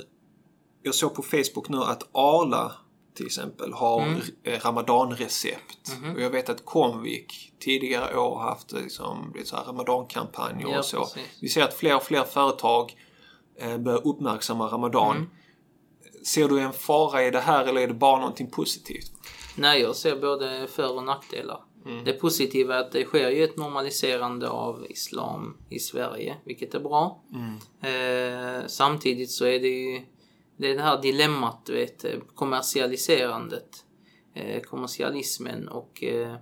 Jag 0.81 0.95
såg 0.95 1.15
på 1.15 1.21
Facebook 1.21 1.69
nu 1.69 1.77
att 1.77 2.09
Arla 2.11 2.71
till 3.15 3.25
exempel 3.25 3.73
har 3.73 4.01
Mm. 4.01 4.21
eh, 4.43 4.59
ramadanrecept. 4.65 5.91
Mhm. 6.01 6.15
Och 6.15 6.21
jag 6.21 6.29
vet 6.29 6.49
att 6.49 6.65
Comvik 6.65 7.53
tidigare 7.59 8.17
år 8.17 8.35
har 8.35 8.43
haft 8.49 8.71
liksom, 8.71 9.31
blivit 9.31 9.47
så 9.47 9.55
här 9.55 9.63
ramadankampanjer 9.63 10.67
Ja, 10.69 10.79
och 10.79 10.85
så. 10.85 10.99
precis. 10.99 11.37
Vi 11.41 11.49
ser 11.49 11.63
att 11.63 11.73
fler 11.73 11.95
och 11.95 12.03
fler 12.03 12.23
företag 12.23 12.93
eh, 13.59 13.77
börjar 13.77 14.07
uppmärksamma 14.07 14.67
ramadan. 14.67 15.15
Mm. 15.17 15.29
Ser 16.25 16.47
du 16.47 16.59
en 16.59 16.73
fara 16.73 17.23
i 17.23 17.31
det 17.31 17.39
här 17.39 17.65
eller 17.65 17.81
är 17.81 17.87
det 17.87 17.93
bara 17.93 18.19
någonting 18.19 18.49
positivt? 18.49 19.11
Nej, 19.55 19.81
jag 19.81 19.95
ser 19.95 20.15
både 20.15 20.67
för 20.67 20.95
och 20.97 21.03
nackdelar. 21.03 21.59
Det 22.05 22.13
positiva 22.13 22.75
är 22.75 22.79
att 22.79 22.91
det 22.91 23.03
sker 23.05 23.29
ju 23.29 23.43
ett 23.43 23.57
normaliserande 23.57 24.49
av 24.49 24.85
islam 24.89 25.57
i 25.69 25.79
Sverige, 25.79 26.35
vilket 26.45 26.73
är 26.73 26.79
bra. 26.79 27.23
Eh, 27.81 28.67
samtidigt 28.67 29.31
så 29.31 29.45
är 29.45 29.59
det 29.59 29.67
ju 29.67 30.01
det, 30.57 30.71
är 30.71 30.75
det 30.75 30.81
här 30.81 31.01
dilemmat, 31.01 31.65
du 31.65 31.73
vet, 31.73 32.05
eh, 32.05 32.19
kommersialiserandet. 32.35 33.85
Eh, 34.35 34.61
kommersialismen 34.61 35.67
och 35.67 36.03
eh, 36.03 36.35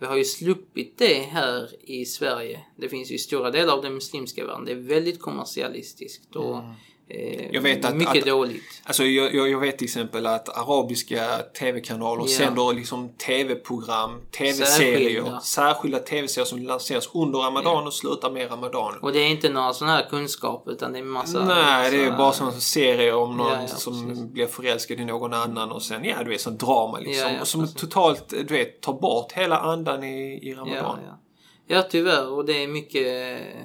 vi 0.00 0.06
har 0.06 0.16
ju 0.16 0.24
sluppit 0.24 0.98
det 0.98 1.14
här 1.14 1.90
i 1.90 2.04
Sverige. 2.04 2.60
Det 2.76 2.88
finns 2.88 3.10
ju 3.10 3.14
i 3.14 3.18
stora 3.18 3.50
delar 3.50 3.74
av 3.74 3.82
den 3.82 3.94
muslimska 3.94 4.46
världen. 4.46 4.64
Det 4.64 4.72
är 4.72 4.76
väldigt 4.76 5.20
kommersialistiskt 5.20 6.36
och 6.36 6.58
mm. 6.58 6.72
Jag 7.50 7.60
vet 7.60 7.84
att- 7.84 7.94
mycket 7.96 8.16
att- 8.22 8.26
dåligt. 8.26 8.62
Alltså 8.84 9.04
jag, 9.04 9.34
jag, 9.34 9.48
jag 9.50 9.58
vet 9.60 9.78
till 9.78 9.84
exempel 9.84 10.26
att 10.26 10.48
arabiska 10.58 11.38
tv-kanaler 11.58 12.22
Ja. 12.22 12.28
sänder 12.28 12.72
liksom 12.74 13.08
tv-program, 13.08 14.20
tv-serier, 14.38 15.20
Särskilda. 15.22 15.40
särskilda 15.40 15.98
tv-serier 15.98 16.44
som 16.46 16.58
lanseras 16.62 17.10
under 17.14 17.38
ramadan 17.38 17.86
och 17.86 17.94
slutar 17.94 18.30
med 18.30 18.50
ramadan. 18.50 18.98
Och 19.02 19.12
det 19.12 19.18
är 19.18 19.28
inte 19.28 19.48
några 19.48 19.72
sådana 19.72 19.96
här 19.96 20.06
kunskap 20.10 20.64
utan 20.68 20.92
det 20.92 20.98
är 20.98 21.02
massa... 21.02 21.44
Nej, 21.44 21.90
det 21.90 22.04
är 22.04 22.16
bara 22.16 22.32
sådana 22.32 22.52
serier 22.60 23.14
om 23.14 23.36
någon 23.36 23.46
Ja, 23.52 23.58
ja, 23.60 23.66
som 23.66 24.08
precis. 24.08 24.24
blir 24.24 24.46
förälskad 24.46 25.00
i 25.00 25.04
någon 25.04 25.32
annan 25.34 25.72
och 25.72 25.82
sen, 25.82 26.04
ja 26.04 26.22
du 26.24 26.30
vet, 26.30 26.40
sånt 26.40 26.60
drama 26.60 26.98
liksom. 26.98 27.26
Ja, 27.28 27.34
ja, 27.34 27.40
och 27.40 27.48
som 27.48 27.60
precis. 27.60 27.76
totalt, 27.80 28.28
du 28.28 28.54
vet, 28.54 28.80
tar 28.80 28.92
bort 28.92 29.32
hela 29.32 29.58
andan 29.58 30.04
i, 30.04 30.22
i 30.32 30.50
Ja, 30.50 30.56
ramadan. 30.60 30.98
ja. 31.06 31.18
ja, 31.66 31.82
tyvärr. 31.90 32.32
Och 32.32 32.44
det 32.44 32.62
är 32.62 32.68
mycket, 32.68 33.06
ja, 33.06 33.64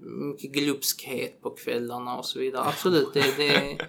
mycket 0.00 0.52
glupskhet 0.52 1.42
på 1.42 1.50
kvällarna 1.50 2.16
och 2.16 2.24
så 2.24 2.38
vidare. 2.38 2.64
Absolut, 2.68 3.08
det, 3.14 3.36
det, 3.36 3.78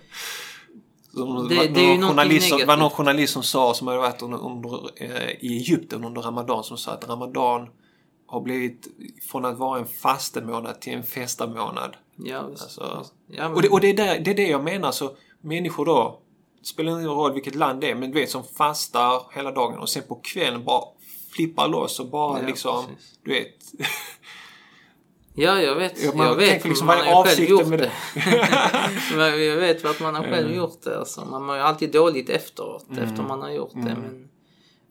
Som, 1.14 1.48
Det- 1.50 1.56
var, 1.56 1.66
det 1.66 1.80
är 1.82 1.96
ju 1.96 2.02
journalist, 2.02 2.50
som- 2.50 2.62
var 2.68 2.78
någon 2.78 2.90
journalist 2.90 3.34
som 3.34 3.44
sa, 3.44 3.74
som 3.74 3.88
hade 3.88 4.00
varit 4.00 4.22
under, 4.22 4.46
under, 4.46 4.90
eh, 5.04 5.30
i 5.32 5.58
Egypten 5.58 6.04
under 6.06 6.22
Ramadan, 6.22 6.64
som 6.64 6.78
sa 6.78 6.92
att 6.92 7.10
Ramadan 7.10 7.70
har 8.28 8.42
blivit 8.42 8.88
från 9.32 9.46
att 9.46 9.58
vara 9.58 9.80
en 9.80 9.86
fastemånad 9.88 10.82
till 10.82 10.94
en 10.94 11.04
festamånad. 11.04 11.96
ja, 12.16 12.38
Alltså, 12.40 13.06
ja, 13.28 13.44
men, 13.50 13.54
Och 13.54 13.62
det, 13.62 13.70
och 13.70 13.80
det, 13.82 13.90
är 13.90 13.94
där, 13.94 14.20
det 14.20 14.32
är 14.32 14.36
det 14.36 14.48
jag 14.48 14.64
menar, 14.64 14.92
så 14.92 15.16
människor 15.42 15.86
då, 15.86 16.22
det 16.60 16.66
spelar 16.66 16.92
ingen 16.92 17.06
roll 17.10 17.34
vilket 17.34 17.56
land 17.56 17.82
det 17.82 17.92
är, 17.92 17.96
men 17.96 18.12
du 18.12 18.20
vet 18.20 18.30
som 18.30 18.44
fastar 18.44 19.22
hela 19.36 19.52
dagen 19.52 19.80
och 19.80 19.90
sen 19.90 20.04
på 20.08 20.16
kvällen 20.16 20.64
bara 20.64 20.84
flippar 21.32 21.68
loss 21.68 22.00
och 22.00 22.08
bara 22.10 22.42
Ja, 22.42 22.48
liksom, 22.48 22.86
precis. 22.86 23.20
du 23.24 23.32
vet. 23.32 23.56
ja, 25.36 25.62
jag 25.62 25.76
vet. 25.76 26.04
Ja, 26.04 26.12
man 26.16 26.28
jag 26.28 26.36
vet, 26.36 26.66
liksom, 26.66 26.88
man 26.88 26.98
har 26.98 27.24
själv 27.24 27.50
gjort 27.50 27.68
med 27.68 27.80
det. 27.80 27.92
Men 29.16 29.46
jag 29.46 29.56
vet 29.56 29.86
att 29.86 30.00
man 30.00 30.16
har 30.16 30.24
själv 30.24 30.56
gjort 30.56 30.82
det. 30.84 31.00
Alltså. 31.00 31.26
Man 31.26 31.44
mår 31.44 31.56
ju 31.56 31.62
alltid 31.62 31.92
dåligt 31.92 32.30
efteråt, 32.30 32.86
Mm. 32.92 33.04
efter 33.04 33.24
man 33.24 33.42
har 33.42 33.50
gjort 33.50 33.74
det. 33.74 33.80
Men 33.80 34.28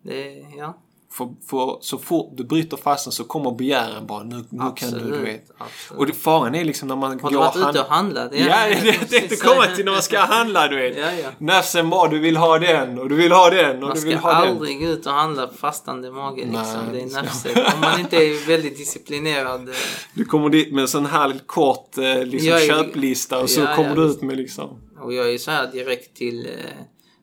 det, 0.03 0.47
ja. 0.57 0.75
För, 1.17 1.29
för 1.51 1.79
så 1.81 1.99
fort 1.99 2.33
du 2.37 2.45
bryter 2.45 2.77
fastan 2.77 3.13
så 3.13 3.25
kommer 3.25 3.51
begären 3.51 4.07
bara, 4.07 4.23
nu, 4.25 4.45
nu 4.51 4.73
kan 4.77 4.91
du, 4.91 4.99
du 4.99 5.19
vet. 5.19 5.51
absolut. 5.59 5.99
Och 6.01 6.07
det, 6.07 6.13
faran 6.13 6.55
är 6.55 6.65
liksom 6.65 6.89
när 6.89 6.97
man 6.97 7.21
har 7.21 7.31
du 7.31 7.37
går 7.37 7.45
varit 7.45 7.57
och 7.57 7.71
ute 7.71 7.81
och 7.81 7.87
handlar. 7.87 8.21
handlat? 8.23 8.47
Ja, 8.49 8.69
jag 8.69 8.99
tänkte 8.99 9.19
precis. 9.21 9.43
komma 9.43 9.67
till 9.67 9.85
när 9.85 9.93
man 9.93 10.03
ska 10.03 10.19
handla, 10.21 10.69
du 10.69 10.77
vet. 10.77 10.97
Ja, 10.99 11.13
ja. 11.23 11.29
Nafsen 11.39 11.91
bara, 11.91 12.09
du 12.11 12.19
vill 12.19 12.37
ha 12.37 12.59
den 12.59 12.99
och 12.99 13.09
du 13.09 13.15
vill 13.15 13.33
ha 13.33 13.51
den 13.51 13.77
och 13.83 13.89
Man 13.89 13.97
du 13.97 14.01
vill 14.05 14.19
ska 14.19 14.29
ha 14.29 14.41
den. 14.41 14.49
aldrig 14.53 14.81
gå 14.81 14.87
ut 14.87 15.07
och 15.07 15.13
handla 15.13 15.49
fastande 15.49 16.11
mage 16.11 16.37
liksom. 16.45 16.63
Nej, 16.63 16.93
det 16.93 16.99
är 17.01 17.05
det 17.05 17.11
ska- 17.11 17.23
nafset. 17.23 17.75
Om 17.75 17.81
man 17.81 18.01
inte 18.01 18.17
är 18.17 18.47
väldigt 18.47 18.77
disciplinerad. 18.77 19.69
eh, 19.69 19.75
Du 20.15 20.25
kommer 20.25 20.49
dit 20.49 20.73
med 20.73 20.83
en 20.83 20.89
sån 20.89 21.07
här 21.07 21.41
kort 21.47 21.99
eh, 21.99 22.25
liksom, 22.25 22.49
Ja, 22.51 22.59
ja. 22.61 22.67
köplista 22.75 23.39
och 23.41 23.51
så 23.51 23.61
Ja, 23.61 23.77
kommer 23.77 23.89
ja, 23.91 23.95
du 23.95 24.03
ut 24.05 24.23
med 24.23 24.37
liksom... 24.37 24.81
Och 25.01 25.13
jag 25.15 25.35
är 25.35 25.39
så 25.39 25.51
här 25.51 25.67
direkt 25.73 26.17
till 26.17 26.47
eh, 26.47 26.53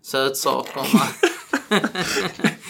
sötsakerna. 0.04 0.86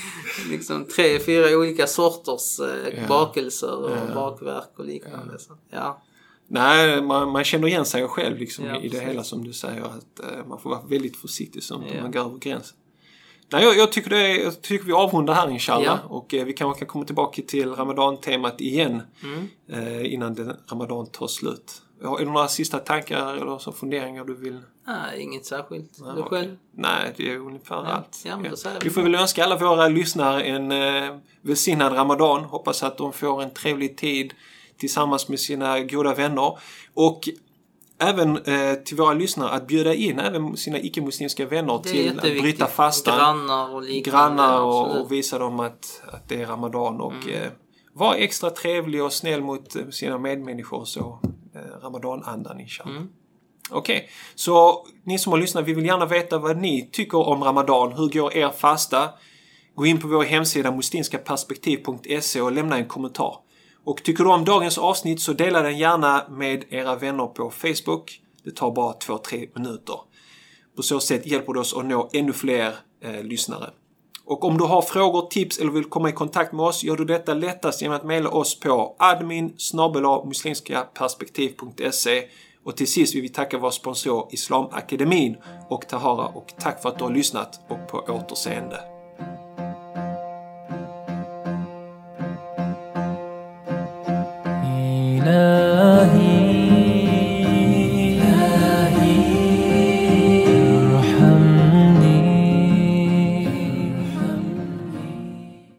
liksom 0.50 0.86
tre, 0.86 1.20
fyra 1.20 1.58
olika 1.58 1.88
sorters 1.88 2.60
eh, 2.60 3.00
Ja. 3.02 3.08
bakelser 3.08 3.76
och 3.84 4.16
bakverk 4.16 4.70
och 4.78 4.86
liknande. 4.86 5.40
Så, 5.40 5.58
ja. 5.70 6.02
Nej, 6.48 7.02
man, 7.02 7.30
man 7.30 7.44
känner 7.44 7.68
igen 7.68 7.86
sig 7.86 8.08
själv 8.08 8.38
liksom 8.38 8.66
Ja, 8.66 8.82
i 8.82 8.88
det 8.90 9.00
hela 9.00 9.24
som 9.24 9.44
du 9.44 9.54
säger. 9.54 9.82
Att 9.82 10.20
eh, 10.20 10.46
man 10.48 10.60
får 10.60 10.70
vara 10.70 10.82
väldigt 10.82 11.18
försiktig 11.18 11.60
att 11.60 11.70
Ja. 11.96 12.02
man 12.02 12.12
går 12.12 12.20
över 12.20 12.38
gränsen. 12.38 12.78
Nej, 13.54 13.64
jag, 13.64 13.78
jag, 13.78 13.92
tycker 13.92 14.10
det 14.10 14.38
jag 14.38 14.62
tycker 14.62 14.86
vi 14.86 14.94
avrundar 14.94 15.34
här 15.34 15.50
inshallah. 15.50 16.00
Ja. 16.04 16.16
Och 16.16 16.34
eh, 16.34 16.46
vi 16.46 16.54
kanske 16.54 16.80
kan 16.80 16.88
komma 16.88 17.06
tillbaka 17.06 17.42
till 17.48 17.70
Ramadan-temat 17.76 18.62
igen. 18.62 19.02
Mm. 19.24 19.48
Eh, 19.70 20.14
innan 20.14 20.34
den, 20.36 20.54
Ramadan 20.72 21.08
tar 21.08 21.28
slut. 21.28 21.82
Ja, 22.04 22.20
Är 22.20 22.26
det 22.26 22.32
några 22.32 22.48
sista 22.48 22.80
tankar 22.80 23.34
eller 23.34 23.58
så 23.58 23.72
funderingar 23.72 24.24
du 24.26 24.36
vill? 24.36 24.60
Nej, 24.88 25.22
inget 25.22 25.46
särskilt. 25.46 25.92
Nej, 26.02 26.14
du 26.16 26.24
själv? 26.24 26.58
Nej, 26.76 27.14
det 27.18 27.32
är 27.32 27.38
ungefär 27.38 27.76
Ja, 27.76 27.82
allt. 27.86 28.22
ja, 28.26 28.56
säger 28.56 28.80
vi 28.84 28.90
får 28.90 29.02
väl 29.02 29.16
önska 29.16 29.44
alla 29.44 29.58
våra 29.58 29.88
lyssnare 29.88 30.42
en 30.44 30.72
eh, 30.72 31.16
välsignad 31.42 31.94
Ramadan. 31.94 32.44
Hoppas 32.44 32.84
att 32.84 32.98
de 32.98 33.14
får 33.14 33.42
en 33.44 33.50
trevlig 33.54 33.98
tid 33.98 34.34
tillsammans 34.78 35.30
med 35.30 35.40
sina 35.40 35.80
goda 35.80 36.14
vänner. 36.14 36.58
Och 36.94 37.30
även 38.00 38.38
eh, 38.38 38.74
till 38.74 38.98
våra 38.98 39.14
lyssnare 39.14 39.50
att 39.50 39.68
bjuda 39.68 39.94
in 39.94 40.20
även 40.20 40.58
sina 40.58 40.80
icke-muslimska 40.80 41.46
vänner 41.46 41.78
till 41.78 42.18
att 42.18 42.22
bryta 42.24 42.68
fastan. 42.68 43.18
Grannar 43.18 43.76
och 43.76 43.82
liknande. 43.82 44.10
Grannar 44.38 44.62
och, 44.62 45.02
och 45.02 45.12
visa 45.12 45.40
dem 45.40 45.60
att, 45.60 46.02
att 46.12 46.30
det 46.30 46.42
är 46.42 46.46
Ramadan. 46.46 47.02
Och 47.02 47.14
Mm. 47.14 47.36
eh, 47.44 47.50
var 47.94 48.16
extra 48.16 48.50
trevlig 48.50 49.04
och 49.04 49.14
snäll 49.14 49.42
mot 49.42 49.76
eh, 49.76 49.88
sina 49.90 50.18
medmänniskor 50.18 50.86
så. 50.86 51.20
Eh, 51.56 51.84
Ramadan-andan 51.84 52.60
inshallah. 52.60 52.98
Mm. 52.98 53.10
Okej, 53.70 54.10
så 54.36 54.86
ni 55.04 55.20
som 55.20 55.32
har 55.32 55.40
lyssnat, 55.40 55.66
vi 55.66 55.74
vill 55.74 55.86
gärna 55.86 56.06
veta 56.06 56.38
vad 56.38 56.58
ni 56.58 56.90
tycker 56.92 57.28
om 57.28 57.44
Ramadan. 57.44 57.92
Hur 57.92 58.10
går 58.10 58.38
er 58.38 58.50
fasta? 58.50 59.10
Gå 59.76 59.86
in 59.86 60.00
på 60.00 60.08
vår 60.08 60.24
hemsida 60.24 60.72
muslimskaperspektiv.se 60.72 62.42
och 62.42 62.52
lämna 62.52 62.78
en 62.78 62.88
kommentar. 62.88 63.36
Och 63.84 64.04
tycker 64.04 64.24
du 64.24 64.30
om 64.30 64.46
dagens 64.46 64.78
avsnitt 64.78 65.22
så 65.22 65.34
dela 65.34 65.62
den 65.62 65.78
gärna 65.78 66.26
med 66.30 66.64
era 66.70 66.96
vänner 66.96 67.28
på 67.28 67.50
Facebook. 67.50 68.22
Det 68.44 68.56
tar 68.56 68.72
bara 68.72 68.94
2-3 68.94 69.50
minuter. 69.56 69.96
På 70.76 70.84
så 70.84 71.00
sätt 71.00 71.26
hjälper 71.26 71.54
det 71.54 71.60
oss 71.60 71.74
att 71.74 71.86
nå 71.86 72.10
ännu 72.14 72.34
fler 72.34 72.76
eh, 73.04 73.24
lyssnare. 73.24 73.70
Och 74.32 74.44
om 74.44 74.58
du 74.58 74.64
har 74.64 74.82
frågor, 74.82 75.28
tips 75.28 75.60
eller 75.60 75.72
vill 75.72 75.84
komma 75.84 76.10
i 76.10 76.12
kontakt 76.12 76.54
med 76.54 76.66
oss 76.66 76.84
gör 76.84 76.98
du 76.98 77.06
detta 77.06 77.34
lättast 77.34 77.82
genom 77.82 77.98
att 77.98 78.04
mejla 78.04 78.30
oss 78.30 78.60
på 78.60 78.96
admin 79.00 79.54
muslimskaperspektiv.se 80.26 82.24
Och 82.66 82.78
till 82.78 82.88
sist 82.88 83.16
vill 83.16 83.22
vi 83.22 83.30
tacka 83.30 83.58
vår 83.58 83.72
sponsor 83.72 84.28
Islamakademin 84.32 85.38
och 85.70 85.88
Tahara 85.88 86.28
och 86.28 86.54
tack 86.60 86.82
för 86.82 86.90
att 86.90 86.98
du 86.98 87.04
har 87.04 87.12
lyssnat 87.12 87.60
och 87.70 87.88
på 87.88 87.98
återseende. 88.14 88.91